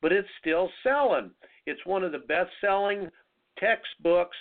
[0.00, 1.32] but it's still selling.
[1.66, 3.08] It's one of the best selling
[3.58, 4.36] textbooks,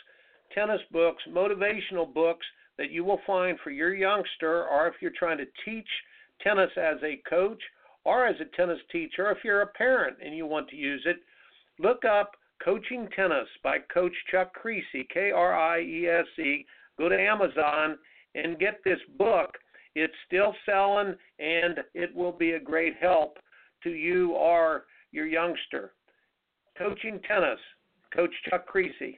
[0.53, 2.45] tennis books, motivational books
[2.77, 5.87] that you will find for your youngster, or if you're trying to teach
[6.39, 7.61] tennis as a coach
[8.05, 11.17] or as a tennis teacher, if you're a parent and you want to use it,
[11.79, 16.67] look up Coaching Tennis by Coach Chuck Kriese, K R I E S E.
[16.99, 17.97] Go to Amazon
[18.35, 19.51] and get this book.
[19.95, 23.37] It's still selling and it will be a great help
[23.83, 25.93] to you or your youngster.
[26.77, 27.59] Coaching Tennis,
[28.15, 29.17] Coach Chuck Kriese.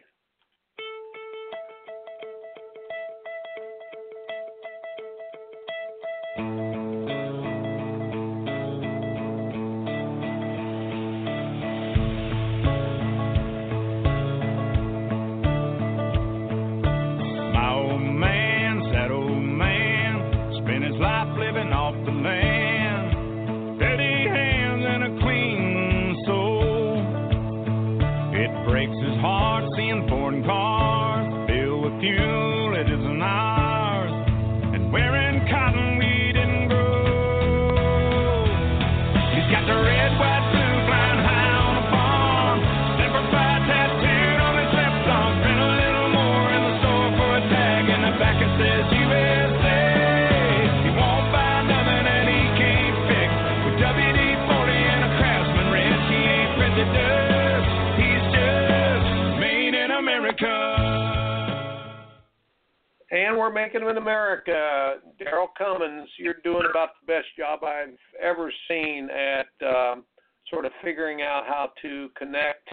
[63.66, 64.98] Making in America.
[65.20, 70.04] Darryl Cummings, you're doing about the best job I've ever seen at um,
[70.52, 72.70] sort of figuring out how to connect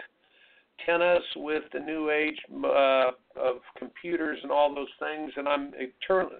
[0.85, 5.31] tennis with the new age uh, of computers and all those things.
[5.35, 6.35] And I'm eternally,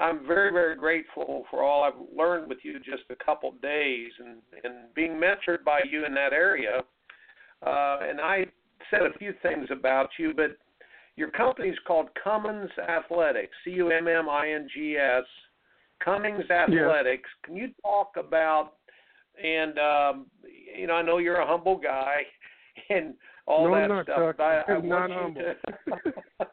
[0.00, 4.36] I'm very, very grateful for all I've learned with you just a couple days and,
[4.62, 6.82] and being mentored by you in that area.
[7.66, 8.44] Uh, and I
[8.92, 10.56] said a few things about you, but
[11.16, 15.24] your company is called Cummings Athletics, C U M M I N G S,
[16.04, 17.28] Cummings Athletics.
[17.42, 17.46] Yeah.
[17.46, 18.72] Can you talk about
[19.42, 20.26] and um,
[20.76, 22.22] you know I know you're a humble guy
[22.90, 23.14] and
[23.46, 24.34] all no, that not, stuff.
[24.36, 25.42] But I, I want humble.
[25.42, 26.46] to.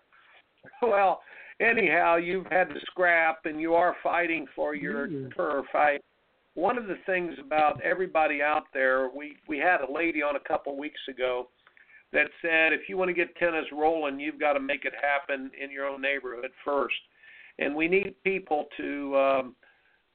[0.82, 1.22] well,
[1.60, 5.36] anyhow, you've had to scrap and you are fighting for your mm.
[5.36, 5.66] turf.
[5.74, 6.00] I
[6.56, 10.40] one of the things about everybody out there, we we had a lady on a
[10.40, 11.48] couple weeks ago
[12.14, 15.52] that said if you want to get tennis rolling, you've got to make it happen
[15.62, 16.96] in your own neighborhood first.
[17.60, 19.56] And we need people to um,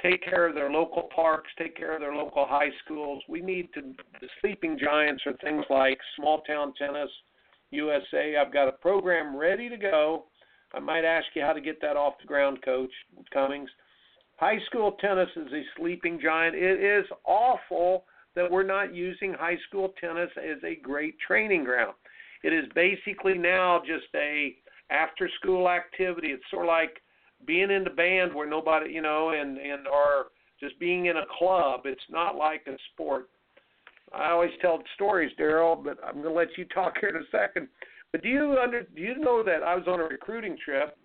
[0.02, 3.22] take care of their local parks, take care of their local high schools.
[3.28, 3.82] We need to
[4.20, 7.10] the sleeping giants are things like small town tennis
[7.70, 8.36] USA.
[8.36, 10.24] I've got a program ready to go.
[10.72, 12.90] I might ask you how to get that off the ground, Coach
[13.32, 13.70] Cummings.
[14.36, 16.56] High school tennis is a sleeping giant.
[16.56, 18.04] It is awful
[18.34, 21.94] that we're not using high school tennis as a great training ground.
[22.42, 24.54] It is basically now just a
[24.90, 26.28] after school activity.
[26.28, 27.00] It's sort of like
[27.46, 30.26] being in the band where nobody, you know, and and or
[30.60, 31.82] just being in a club.
[31.84, 33.28] It's not like a sport.
[34.12, 37.26] I always tell stories, Darryl, but I'm going to let you talk here in a
[37.30, 37.68] second.
[38.12, 40.96] But do you under do you know that I was on a recruiting trip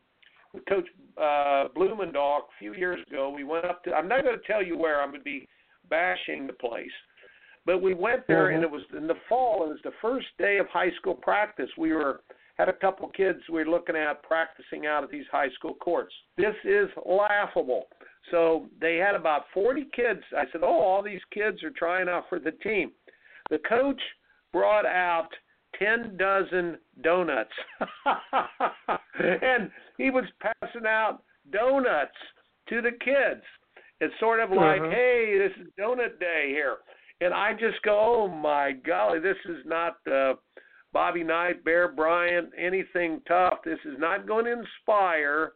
[0.54, 3.30] with Coach uh, Blumendahl a few years ago?
[3.30, 3.94] We went up to.
[3.94, 5.02] I'm not going to tell you where.
[5.02, 5.48] I'm going to be
[5.90, 6.92] bashing the place.
[7.70, 8.55] But we went there, mm-hmm.
[8.55, 9.63] and it was in the fall.
[9.63, 11.70] It was the first day of high school practice.
[11.78, 12.22] We were
[12.57, 16.11] had a couple kids we were looking at practicing out at these high school courts.
[16.36, 17.86] This is laughable.
[18.32, 20.22] So they had about 40 kids.
[20.36, 22.91] I said, "Oh, all these kids are trying out for the team."
[23.51, 24.01] The coach
[24.51, 25.30] brought out
[25.78, 27.53] 10 dozen donuts.
[29.20, 32.17] and he was passing out donuts
[32.70, 33.43] to the kids.
[34.01, 34.89] It's sort of like, uh-huh.
[34.89, 36.78] "Hey, this is donut day here."
[37.22, 40.34] And I just go, oh my golly, this is not uh,
[40.93, 43.59] Bobby Knight, Bear Bryant, anything tough.
[43.63, 45.53] This is not going to inspire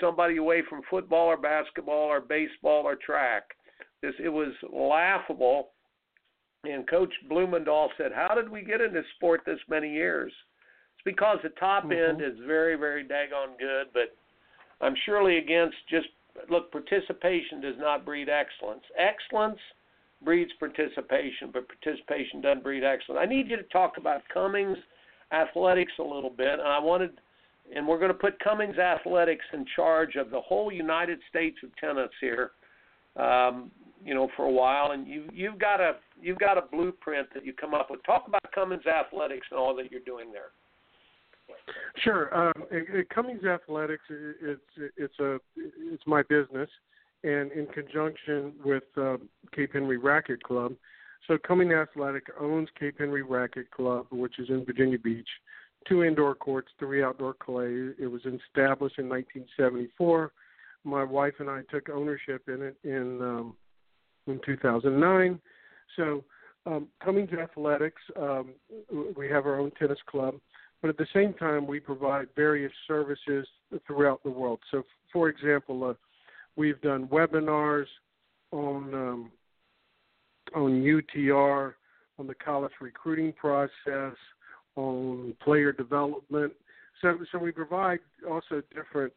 [0.00, 3.44] somebody away from football or basketball or baseball or track.
[4.02, 5.70] This it was laughable.
[6.64, 10.32] And Coach Blumendahl said, "How did we get in this sport this many years?"
[10.94, 11.92] It's because the top mm-hmm.
[11.92, 14.16] end is very, very daggone good, but
[14.80, 16.08] I'm surely against just
[16.50, 16.72] look.
[16.72, 18.82] Participation does not breed excellence.
[18.98, 19.60] Excellence
[20.22, 23.20] breeds participation, but participation doesn't breed excellence.
[23.22, 24.78] I need you to talk about Cummings
[25.32, 27.10] Athletics a little bit, and I wanted,
[27.74, 31.70] and we're going to put Cummings Athletics in charge of the whole United States of
[31.76, 32.52] tennis here,
[33.16, 33.70] um,
[34.04, 34.92] you know, for a while.
[34.92, 38.04] And you you've got a you've got a blueprint that you come up with.
[38.04, 40.50] Talk about Cummings Athletics and all that you're doing there.
[42.02, 42.34] Sure.
[42.34, 42.64] Um,
[43.14, 44.60] Cummings Athletics, it's
[44.96, 46.68] it's a it's my business
[47.24, 49.16] and in conjunction with uh,
[49.54, 50.74] Cape Henry Racket Club.
[51.26, 55.28] So Cummings Athletic owns Cape Henry Racket Club, which is in Virginia Beach.
[55.88, 57.92] Two indoor courts, three outdoor clay.
[57.98, 60.32] It was established in 1974.
[60.84, 63.56] My wife and I took ownership in it in um,
[64.26, 65.40] in 2009.
[65.96, 66.24] So
[66.66, 68.50] um, Cummings Athletics, um,
[69.16, 70.34] we have our own tennis club,
[70.80, 73.46] but at the same time we provide various services
[73.86, 74.60] throughout the world.
[74.70, 75.94] So, for example, uh,
[76.56, 77.86] We've done webinars
[78.52, 79.32] on um,
[80.54, 81.74] on UTR,
[82.18, 84.16] on the college recruiting process,
[84.76, 86.52] on player development.
[87.02, 87.98] So, so we provide
[88.28, 89.12] also different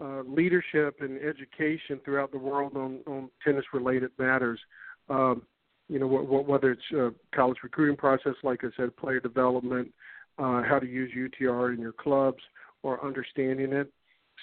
[0.00, 4.60] uh, leadership and education throughout the world on, on tennis-related matters.
[5.08, 5.42] Um,
[5.88, 9.92] you know, whether it's uh, college recruiting process, like I said, player development,
[10.38, 12.42] uh, how to use UTR in your clubs,
[12.82, 13.92] or understanding it.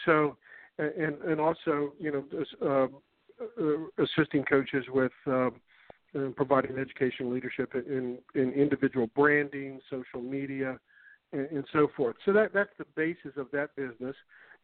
[0.06, 0.38] So
[0.80, 2.24] and and also you know
[2.62, 2.88] uh,
[3.62, 5.50] uh, assisting coaches with uh,
[6.36, 10.80] providing education leadership in in individual branding, social media,
[11.34, 12.16] and, and, so forth.
[12.26, 14.16] So that that's the basis of that business,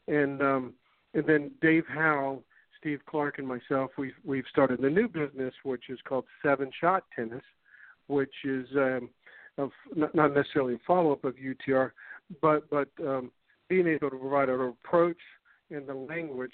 [0.08, 0.74] and um,
[1.14, 2.42] and then Dave Howe,
[2.80, 7.04] Steve Clark, and myself we've we've started a new business which is called Seven Shot
[7.16, 7.44] Tennis,
[8.08, 9.10] which is um,
[9.58, 11.92] of, not necessarily a follow up of UTR,
[12.42, 13.32] but but um,
[13.70, 15.18] being able to provide an approach
[15.70, 16.54] in the language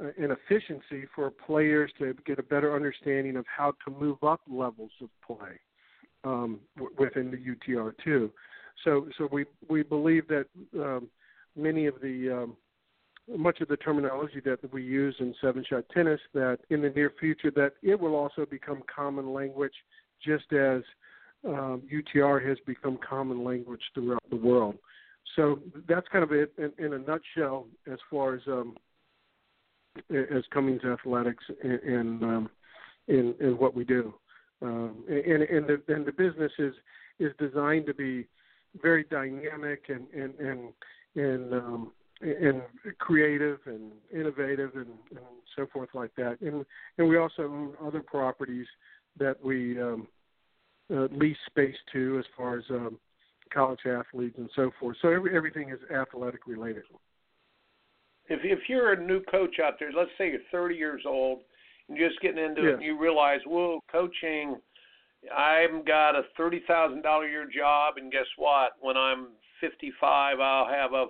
[0.00, 4.40] uh, and efficiency for players to get a better understanding of how to move up
[4.48, 5.58] levels of play
[6.24, 8.30] um, w- within the UTR too.
[8.84, 11.08] So, so we we believe that um,
[11.56, 12.56] many of the um,
[13.36, 17.12] much of the terminology that we use in seven shot tennis that in the near
[17.20, 19.74] future that it will also become common language
[20.24, 20.82] just as
[21.46, 24.76] um, UTR has become common language throughout the world.
[25.36, 28.76] So that's kind of it in, in a nutshell as far as um,
[30.10, 32.50] as Cummings Athletics and, and um,
[33.08, 34.14] in, in what we do.
[34.60, 36.74] Um, and, and the and the business is
[37.20, 38.26] is designed to be
[38.80, 40.72] very dynamic and and and
[41.14, 42.62] and um, and
[42.98, 45.20] creative and innovative and, and
[45.54, 46.40] so forth like that.
[46.40, 46.64] And
[46.98, 48.66] and we also own other properties
[49.18, 50.08] that we um,
[50.92, 52.98] uh, lease space to as far as um,
[53.50, 54.96] college athletes and so forth.
[55.02, 56.84] So every, everything is athletic related.
[58.28, 61.40] If if you're a new coach out there, let's say you're 30 years old
[61.88, 62.70] and just getting into yes.
[62.70, 64.56] it, and you realize, whoa, coaching.
[65.36, 68.72] I've got a thirty thousand dollar year job, and guess what?
[68.80, 69.28] When I'm
[69.60, 71.06] 55, I'll have a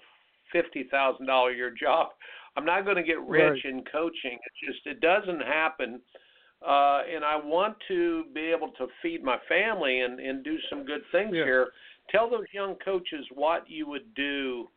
[0.51, 2.09] fifty thousand dollar year job.
[2.57, 3.73] I'm not going to get rich right.
[3.73, 4.33] in coaching.
[4.33, 6.01] It just it doesn't happen.
[6.67, 10.85] Uh, and I want to be able to feed my family and, and do some
[10.85, 11.45] good things yeah.
[11.45, 11.69] here.
[12.11, 14.69] Tell those young coaches what you would do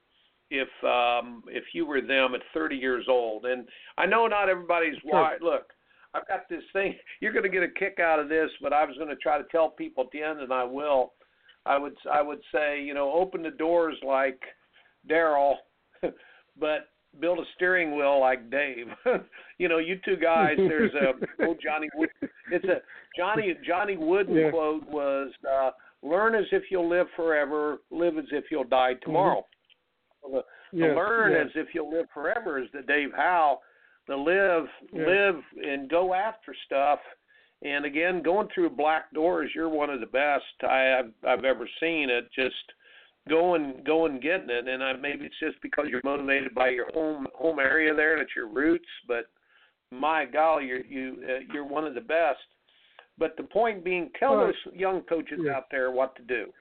[0.50, 3.46] if um, if you were them at 30 years old.
[3.46, 3.68] And
[3.98, 5.14] I know not everybody's sure.
[5.14, 5.42] wide.
[5.42, 5.72] Look,
[6.14, 6.96] I've got this thing.
[7.22, 9.38] You're going to get a kick out of this, but I was going to try
[9.38, 11.14] to tell people at the end, and I will.
[11.66, 14.40] I would I would say you know open the doors like
[15.10, 15.56] Daryl,
[16.60, 18.88] but build a steering wheel like Dave.
[19.58, 20.56] you know, you two guys.
[20.58, 21.88] There's a old Johnny.
[21.96, 22.10] Wood,
[22.52, 22.82] it's a
[23.18, 24.50] Johnny Johnny Wooden Yeah.
[24.50, 25.72] quote was uh,
[26.04, 27.80] "Learn as if you'll live forever.
[27.92, 29.46] Live as if you'll die tomorrow."
[30.24, 31.48] Well, the, Yes, the learn yes.
[31.48, 33.60] as if you'll live forever is the Dave Howe.
[34.08, 35.06] The live, Yeah.
[35.06, 37.00] live, and go after stuff.
[37.62, 41.68] And again, going through black doors, you're one of the best I, I've, I've ever
[41.80, 42.10] seen.
[42.10, 42.56] It just
[43.30, 44.68] going, going, getting it.
[44.68, 48.22] And I, maybe it's just because you're motivated by your home home area there, and
[48.22, 48.88] it's your roots.
[49.08, 49.26] But
[49.92, 52.40] my golly, you're you uh, you're one of the best.
[53.18, 55.58] But the point being, tell Well, those young coaches yeah.
[55.58, 56.52] out there what to do.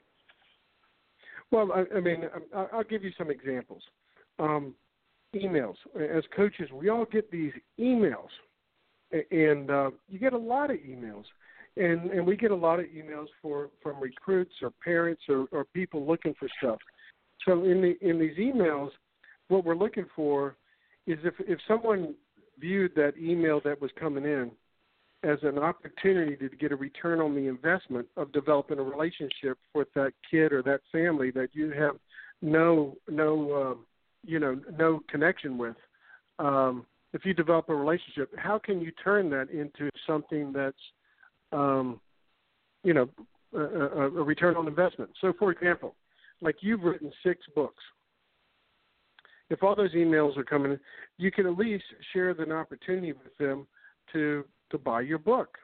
[1.51, 2.25] Well, I, I mean,
[2.55, 3.83] I, I'll give you some examples.
[4.39, 4.75] Um,
[5.35, 5.77] emails.
[5.97, 8.29] As coaches, we all get these emails,
[9.31, 11.25] and uh, you get a lot of emails,
[11.77, 15.65] and and we get a lot of emails for from recruits or parents or, or
[15.65, 16.79] people looking for stuff.
[17.47, 18.91] So in the in these emails,
[19.49, 20.57] what we're looking for
[21.07, 22.15] is if if someone
[22.59, 24.51] viewed that email that was coming in
[25.23, 29.89] as an opportunity to get a return on the investment of developing a relationship with
[29.95, 31.97] that kid or that family that you have
[32.43, 33.87] no no um,
[34.25, 35.77] you know no connection with.
[36.39, 40.77] Um, if you develop a relationship how can you turn that into something that's
[41.53, 42.01] um,
[42.83, 43.09] you know
[43.55, 45.11] a, a, return on investment?
[45.21, 45.95] So for example
[46.41, 47.83] like you've written six books.
[49.51, 50.81] If all those emails are coming in
[51.19, 53.67] you can at least share an opportunity with them
[54.15, 55.59] to to buy your book.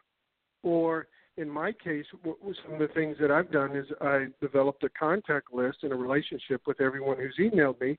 [0.63, 4.89] Or in my case, some of the things that I've done is I developed a
[4.89, 7.99] contact list and a relationship with everyone who's emailed me,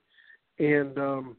[0.60, 1.38] and um,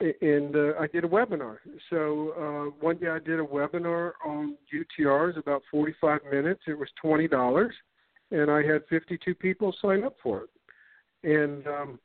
[0.00, 1.58] and uh, I did a webinar.
[1.90, 6.62] So uh, one day I did a webinar on UTRs, about 45 minutes.
[6.66, 7.74] It was twenty dollars,
[8.30, 10.50] and I had 52 people sign up for it.
[11.22, 11.98] And um,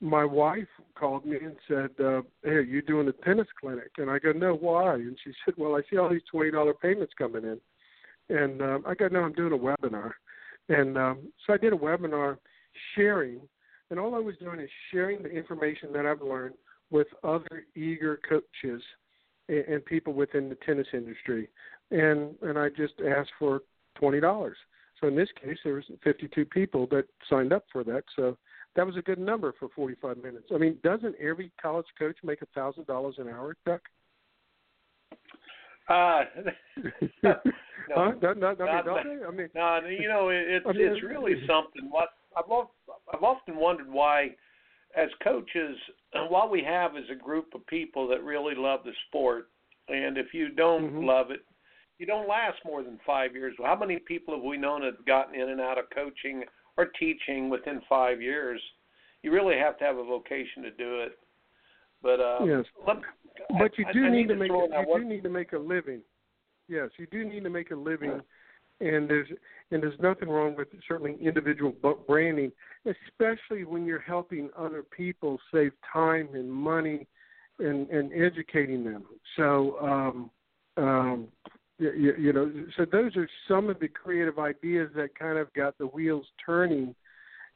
[0.00, 4.10] my wife called me and said, uh, "Hey, are you doing a tennis clinic?" And
[4.10, 7.12] I go, "No, why?" And she said, "Well, I see all these twenty dollar payments
[7.16, 7.60] coming in."
[8.34, 10.12] And um, I go, "No, I'm doing a webinar."
[10.68, 12.38] And um, so I did a webinar
[12.94, 13.40] sharing,
[13.90, 16.54] and all I was doing is sharing the information that I've learned
[16.90, 18.82] with other eager coaches
[19.48, 21.48] and, and people within the tennis industry.
[21.90, 23.62] And and I just asked for
[23.96, 24.56] twenty dollars.
[24.98, 28.04] So in this case, there was 52 people that signed up for that.
[28.14, 28.36] So
[28.76, 30.46] that was a good number for 45 minutes.
[30.54, 33.80] I mean, doesn't every college coach make a thousand dollars an hour, Chuck?
[35.88, 36.22] Uh,
[37.22, 37.34] no,
[37.90, 38.12] huh?
[38.22, 39.24] Not, not, I mean, not- don't they?
[39.26, 41.90] I mean, No, you know, it, it's I mean, it's really something.
[41.90, 42.68] What I've of-
[43.12, 44.30] I've often wondered why,
[44.96, 45.76] as coaches,
[46.28, 49.48] what we have is a group of people that really love the sport,
[49.88, 51.06] and if you don't Mhm.
[51.06, 51.40] love it,
[51.98, 53.54] you don't last more than five years.
[53.62, 56.44] How many people have we known that have gotten in and out of coaching
[56.76, 58.60] or teaching within five years?
[59.22, 61.18] You really have to have a vocation to do it.
[62.02, 62.64] But uh, Yes.
[62.86, 62.96] let,
[63.58, 65.52] but you I- do I need to make a, you one- do need to make
[65.52, 66.00] a living.
[66.68, 68.20] Yes, you do need to make a living,
[68.80, 69.28] and there's
[69.72, 71.72] and there's nothing wrong with certainly individual
[72.06, 72.52] branding,
[72.86, 77.06] especially when you're helping other people save time and money,
[77.58, 79.04] and and educating them.
[79.36, 80.30] So um,
[80.82, 81.28] um,
[81.80, 85.78] you, you know, so those are some of the creative ideas that kind of got
[85.78, 86.94] the wheels turning,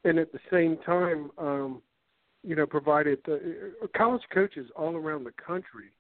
[0.04, 1.30] and at the same time.
[1.38, 1.82] Um,
[2.46, 5.90] you know, provided the, college coaches all around the country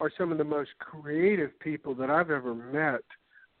[0.00, 3.02] are some of the most creative people that I've ever met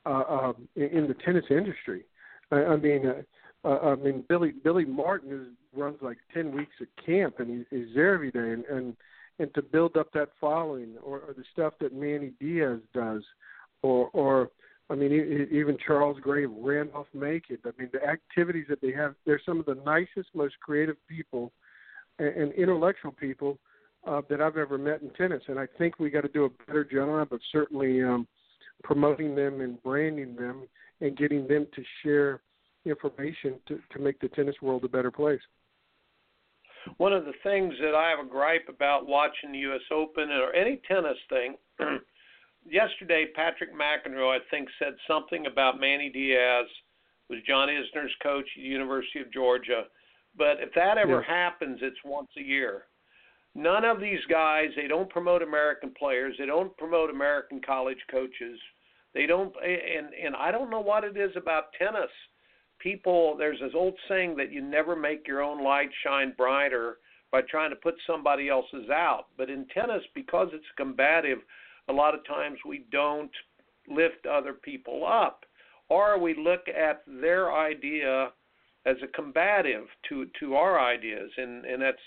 [0.06, 2.04] uh, um, in, the tennis industry.
[2.50, 6.74] I, I mean, uh, uh, I mean Billy Billy Martin is, runs like ten weeks
[6.80, 8.96] of camp, and he, he's there every day, and and
[9.38, 13.22] and to build up that following, or, or the stuff that Manny Diaz does,
[13.84, 14.50] or or
[14.90, 15.12] I mean
[15.52, 17.58] even Charles Gray, Randolph Macon.
[17.64, 19.14] I mean the activities that they have.
[19.26, 21.52] They're some of the nicest, most creative people,
[22.18, 23.58] and, and intellectual people
[24.06, 25.42] uh, that I've ever met in tennis.
[25.48, 28.26] And I think we got to do a better job of certainly um,
[28.82, 30.64] promoting them and branding them
[31.00, 32.40] and getting them to share
[32.86, 35.40] information to, to make the tennis world a better place.
[36.98, 39.80] One of the things that I have a gripe about watching the U.S.
[39.90, 41.56] Open or any tennis thing,
[42.70, 46.66] yesterday Patrick McEnroe I think said something about Manny Diaz
[47.30, 49.84] was John Isner's coach at the University of Georgia.
[50.36, 51.34] But if that ever yeah.
[51.34, 52.84] happens, it's once a year.
[53.54, 56.34] None of these guys, they don't promote American players.
[56.38, 58.58] They don't promote American college coaches.
[59.14, 62.10] They don't, and and I don't know what it is about tennis.
[62.80, 66.98] People, there's this old saying that you never make your own light shine brighter
[67.30, 69.26] by trying to put somebody else's out.
[69.38, 71.38] But in tennis, because it's combative,
[71.88, 73.30] a lot of times we don't
[73.88, 75.44] lift other people up,
[75.88, 78.32] or we look at their idea
[78.86, 81.98] as a combative to to our ideas, and and that's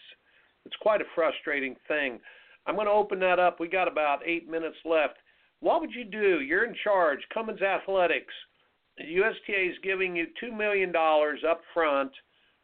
[0.66, 2.20] it's quite a frustrating thing.
[2.66, 3.60] I'm going to open that up.
[3.60, 5.16] We got about eight minutes left.
[5.62, 6.42] What would you do?
[6.42, 7.20] You're in charge.
[7.34, 8.34] Cummings Athletics.
[9.00, 12.12] USTA is giving you two million dollars up front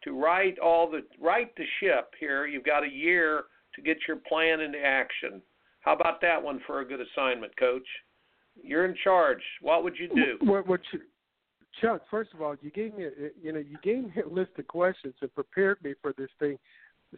[0.04, 2.46] to write all the write the ship here.
[2.46, 3.46] You've got a year
[3.76, 5.42] to get your plan into action.
[5.84, 7.88] How about that one for a good assignment, Coach?
[8.62, 9.42] You're in charge.
[9.62, 10.38] What would you do?
[10.46, 11.00] What, what you,
[11.82, 12.02] Chuck?
[12.10, 13.10] First of all, you gave me a,
[13.42, 16.58] you know you gave me a list of questions and prepared me for this thing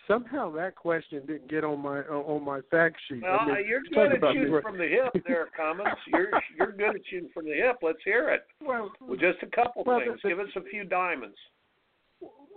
[0.07, 3.22] somehow that question didn't get on my on my fact sheet.
[3.22, 5.89] Well, I mean, you're good at shooting from the hip, there, Cummings.
[6.07, 7.78] You're you're good at shooting from the hip.
[7.82, 8.45] Let's hear it.
[8.61, 10.20] Well, well just a couple well, things.
[10.24, 11.38] The, Give us a few diamonds.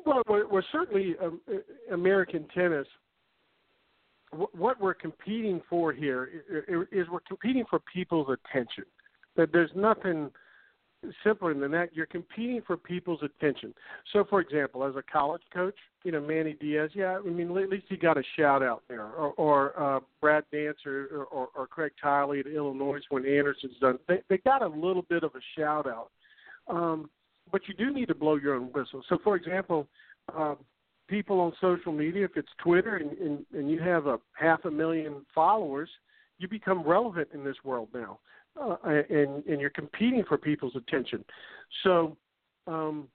[0.07, 1.41] Well, we're, certainly um,
[1.93, 2.87] American tennis.
[4.33, 6.29] What we're competing for here
[6.91, 8.85] is we're competing for people's attention.
[9.37, 10.31] That there's nothing
[11.25, 11.95] simpler than that.
[11.95, 13.73] You're competing for people's attention.
[14.13, 17.69] So, for example, as a college coach, you know Manny Diaz, yeah, I mean at
[17.69, 21.67] least he got a shout out there, or, or uh, Brad Nance or, or, or
[21.67, 23.99] Craig Tiley at Illinois when Anderson's done.
[24.09, 26.11] They, they got a little bit of a shout out,
[26.69, 27.09] um,
[27.51, 29.03] but you do need to blow your own whistle.
[29.09, 29.87] So, for example.
[30.37, 30.57] Uh,
[31.09, 34.71] people on social media, if it's Twitter and, and, and you have a half a
[34.71, 35.89] million followers,
[36.39, 38.19] you become relevant in this world now
[38.61, 41.25] uh, and and you're competing for people's attention.
[41.83, 42.17] So
[42.67, 43.09] um,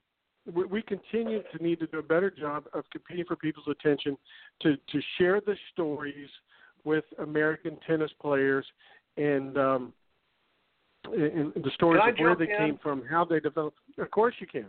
[0.52, 4.18] we, we continue to need to do a better job of competing for people's attention
[4.62, 6.30] to to share the stories
[6.84, 8.66] with American tennis players
[9.18, 9.94] and um,
[11.06, 12.58] and the stories of where they in?
[12.58, 13.78] came from, how they developed.
[13.98, 14.68] Of course, you can.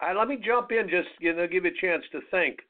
[0.00, 2.60] Uh, let me jump in, just you know, give you a chance to think.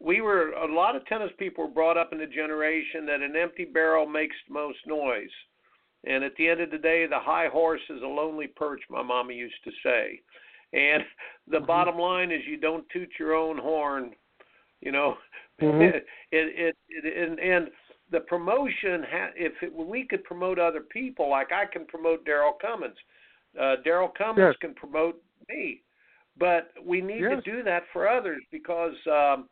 [0.00, 3.36] We were a lot of tennis people were brought up in a generation that an
[3.36, 5.30] empty barrel makes most noise.
[6.04, 9.02] And at the end of the day, the high horse is a lonely perch, my
[9.02, 10.20] mama used to say.
[10.72, 11.02] And
[11.48, 11.66] the mm-hmm.
[11.66, 14.12] bottom line is you don't toot your own horn,
[14.80, 15.16] you know.
[15.60, 15.82] Mm-hmm.
[15.96, 17.68] it, it, it, and, and
[18.10, 22.52] the promotion, ha- if it, we could promote other people, like I can promote Darryl
[22.60, 22.96] Cummings,
[23.58, 24.56] uh, Darryl Cummings yes.
[24.60, 25.82] can promote me,
[26.38, 27.42] but we need yes.
[27.42, 28.94] to do that for others because.
[29.10, 29.48] um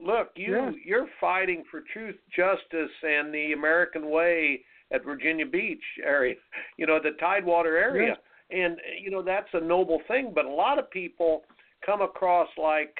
[0.00, 0.74] Look, you yes.
[0.84, 4.60] you're fighting for truth, justice, and the American way
[4.92, 6.36] at Virginia Beach area,
[6.76, 8.16] you know, the Tidewater area.
[8.48, 8.64] Yeah.
[8.64, 11.42] And you know, that's a noble thing, but a lot of people
[11.84, 12.94] come across like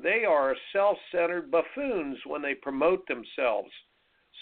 [0.00, 3.70] they are self-centered buffoons when they promote themselves.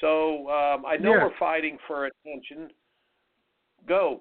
[0.03, 2.69] So um, I know we're fighting for attention.
[3.89, 4.21] Go,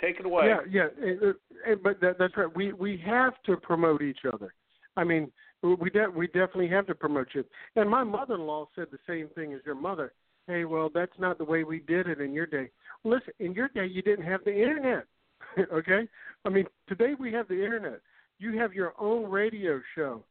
[0.00, 0.46] take it away.
[0.46, 1.34] Yeah, yeah, and,
[1.66, 2.54] and, but that, that's right.
[2.54, 4.52] We we have to promote each other.
[4.96, 5.30] I mean,
[5.62, 7.44] we de- we definitely have to promote you.
[7.76, 10.12] And my mother-in-law said the same thing as your mother
[10.46, 12.70] hey, well, that's not the way we did it in your day.
[13.04, 15.06] Listen, in your day, you didn't have the internet.
[15.72, 16.08] okay,
[16.44, 18.00] I mean, today we have the internet.
[18.38, 20.22] You have your own radio show.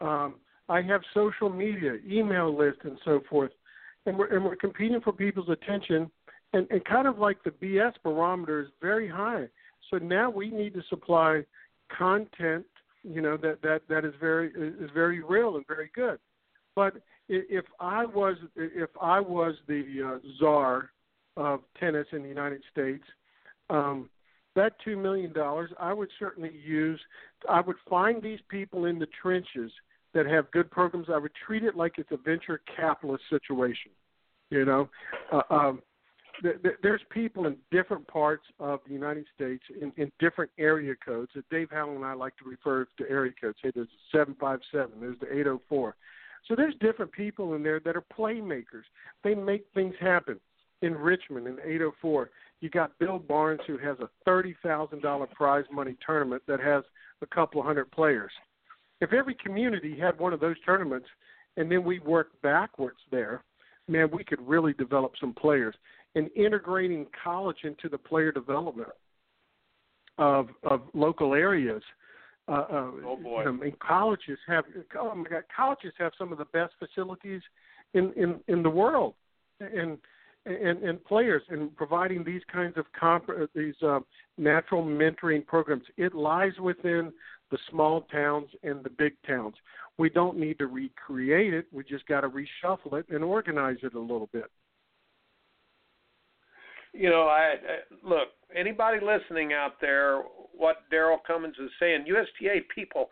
[0.00, 0.36] Um,
[0.68, 3.50] I have social media, email list, and so forth,
[4.06, 6.10] and we're and we're competing for people's attention.
[6.52, 9.48] And, and kind of like the BS barometer is very high.
[9.90, 11.44] So now we need to supply
[11.96, 12.66] content,
[13.02, 16.18] you know, that that that is very is very real and very good.
[16.74, 16.94] But
[17.28, 20.90] if I was if I was the uh, czar
[21.36, 23.04] of tennis in the United States,
[23.68, 24.10] um,
[24.56, 27.00] that two million dollars I would certainly use.
[27.48, 29.72] I would find these people in the trenches
[30.12, 33.92] that have good programs, I would treat it like it's a venture capitalist situation.
[34.50, 34.88] You know,
[35.32, 35.82] uh, um,
[36.82, 41.30] there's people in different parts of the United States in, in different area codes.
[41.50, 43.58] Dave Howe and I like to refer to area codes.
[43.62, 45.94] Hey, there's the 757, there's the 804.
[46.48, 48.84] So there's different people in there that are playmakers.
[49.22, 50.40] They make things happen.
[50.82, 52.30] In Richmond in 804,
[52.60, 56.84] you got Bill Barnes who has a thirty thousand dollar prize money tournament that has
[57.20, 58.32] a couple hundred players.
[59.02, 61.06] If every community had one of those tournaments,
[61.56, 63.42] and then we worked backwards there,
[63.88, 65.74] man, we could really develop some players.
[66.14, 68.88] And integrating college into the player development
[70.18, 71.82] of of local areas.
[72.48, 73.44] Uh, uh, Oh, boy.
[73.44, 74.64] I mean, colleges have
[74.98, 77.42] oh my God, colleges have some of the best facilities
[77.94, 79.14] in in in the world,
[79.60, 79.98] and
[80.46, 84.00] and, and players and providing these kinds of comp- uh, these uh,
[84.38, 85.84] natural mentoring programs.
[85.96, 87.12] It lies within
[87.50, 89.54] the small towns and the big towns.
[89.98, 91.66] We don't need to recreate it.
[91.72, 94.50] We just got to reshuffle it and organize it a little bit.
[96.92, 100.22] You know, I, I look anybody listening out there.
[100.52, 103.08] What Darryl Cummings is saying, USTA people,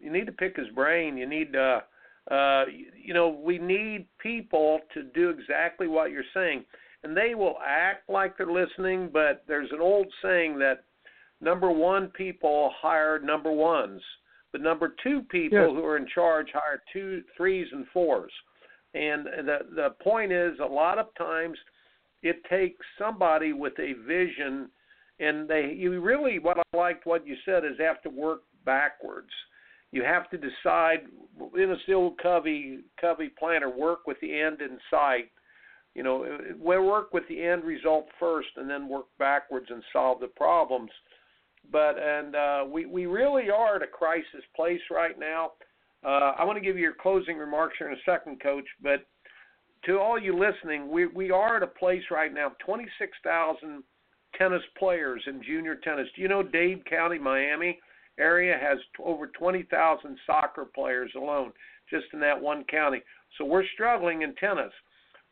[0.00, 1.16] you need to pick his brain.
[1.16, 1.82] You need to,
[2.30, 6.64] uh, you, you know, we need people to do exactly what you're saying,
[7.04, 9.10] and they will act like they're listening.
[9.12, 10.84] But there's an old saying that
[11.40, 14.00] number one people hire number ones,
[14.50, 15.70] but number two people Yes.
[15.70, 18.32] who are in charge hire two, threes, and fours.
[18.94, 21.56] And the the point is, a lot of times
[22.22, 24.70] it takes somebody with a vision
[25.20, 29.30] and they you really what I liked what you said is have to work backwards.
[29.90, 31.06] You have to decide
[31.56, 35.30] in a still Covey Covey planner, work with the end in sight.
[35.94, 40.28] You know, work with the end result first and then work backwards and solve the
[40.28, 40.90] problems.
[41.72, 45.52] But and uh, we we really are at a crisis place right now.
[46.04, 48.66] Uh, I want to give you your closing remarks here in a second, Coach.
[48.80, 49.06] But
[49.86, 52.52] to all you listening, we we are at a place right now.
[52.64, 53.82] Twenty six thousand
[54.36, 56.08] tennis players in junior tennis.
[56.14, 57.78] Do you know Dade County, Miami
[58.18, 61.52] area has t- over twenty thousand soccer players alone,
[61.90, 63.02] just in that one county.
[63.36, 64.72] So we're struggling in tennis.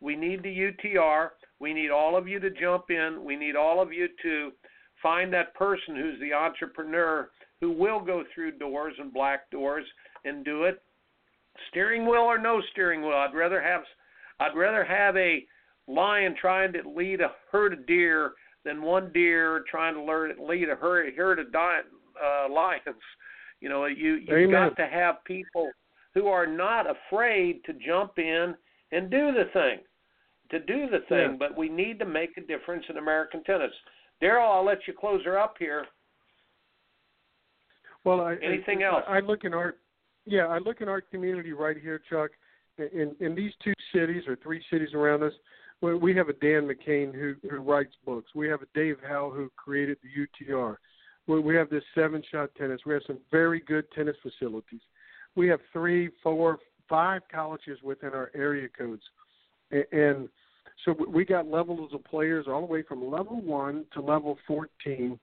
[0.00, 1.30] We need the UTR.
[1.58, 3.24] We need all of you to jump in.
[3.24, 4.52] We need all of you to
[5.02, 7.30] find that person who's the entrepreneur
[7.60, 9.84] who will go through doors and black doors
[10.24, 10.82] and do it.
[11.70, 13.82] Steering wheel or no steering wheel, I'd rather have
[14.40, 15.44] I'd rather have a
[15.88, 18.32] lion trying to lead a herd of deer
[18.64, 21.80] than one deer trying to learn lead a herd, herd of di-
[22.22, 22.82] uh, lions.
[23.60, 24.50] You know, you you've Amen.
[24.50, 25.70] got to have people
[26.14, 28.54] who are not afraid to jump in
[28.92, 29.78] and do the thing,
[30.50, 31.32] to do the thing.
[31.32, 31.36] Yeah.
[31.38, 33.72] But we need to make a difference in American tennis.
[34.22, 35.86] Darryl, I'll let you close her up here.
[38.04, 39.04] Well, I, Anything I, else?
[39.08, 39.74] I look in our,
[40.24, 42.30] yeah, I look in our community right here, Chuck.
[42.78, 45.32] In in these two cities or three cities around us,
[45.80, 48.30] we have a Dan McCain who who writes books.
[48.34, 50.76] We have a Dave Howe who created the UTR.
[51.26, 52.80] We have this seven shot tennis.
[52.86, 54.80] We have some very good tennis facilities.
[55.34, 56.58] We have three, four,
[56.88, 59.02] five colleges within our area codes,
[59.70, 60.28] and
[60.84, 65.18] so we- got levels of players all the way from level one to level fourteen,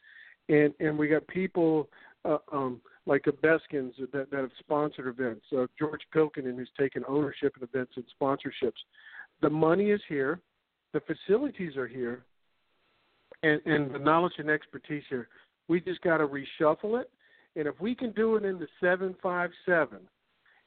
[0.50, 1.90] and and we got people
[2.26, 5.46] uh, um, like the Beskins that, that have sponsored events.
[5.56, 8.80] Uh, George Pilkinen who's taken ownership of events and sponsorships.
[9.42, 10.40] The money is here,
[10.94, 12.24] the facilities are here,
[13.42, 15.28] and, and the knowledge and expertise here.
[15.68, 17.10] We just got to reshuffle it,
[17.56, 20.00] and if we can do it in the seven five seven,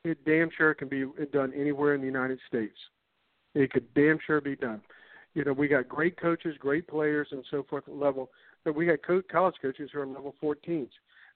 [0.05, 2.77] it damn sure can be done anywhere in the United States.
[3.55, 4.83] It could damn sure be done.
[5.35, 8.31] You know, we got great coaches, great players, and so forth at level.
[8.65, 10.89] But we got co- college coaches who are level 14s.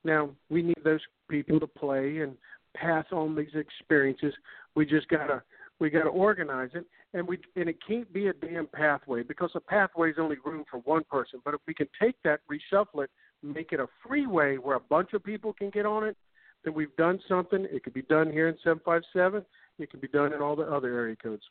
[0.04, 2.36] Now we need those people to play and
[2.74, 4.34] pass on these experiences.
[4.74, 5.42] We just gotta
[5.78, 6.84] we gotta organize it,
[7.14, 10.64] and we and it can't be a damn pathway because a pathway is only room
[10.70, 11.40] for one person.
[11.44, 13.10] But if we can take that, reshuffle it,
[13.42, 16.16] make it a freeway where a bunch of people can get on it,
[16.64, 17.66] then we've done something.
[17.70, 19.44] It could be done here in 757.
[19.78, 21.42] It can be done in all the other area codes.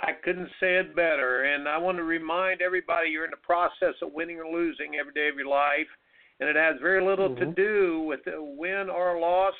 [0.00, 1.44] I couldn't say it better.
[1.44, 5.12] And I want to remind everybody you're in the process of winning or losing every
[5.12, 5.86] day of your life.
[6.40, 7.54] And it has very little to Mhm.
[7.54, 9.54] do with the win or loss.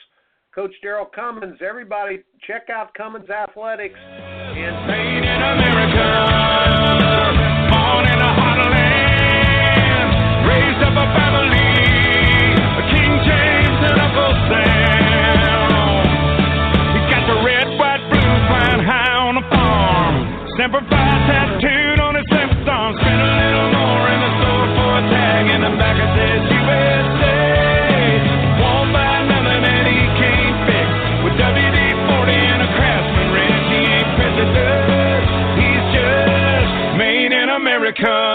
[0.55, 3.99] Coach Darryl Cummings, everybody check out Cummings Athletics.
[3.99, 6.74] And Made in America,
[37.85, 38.34] America.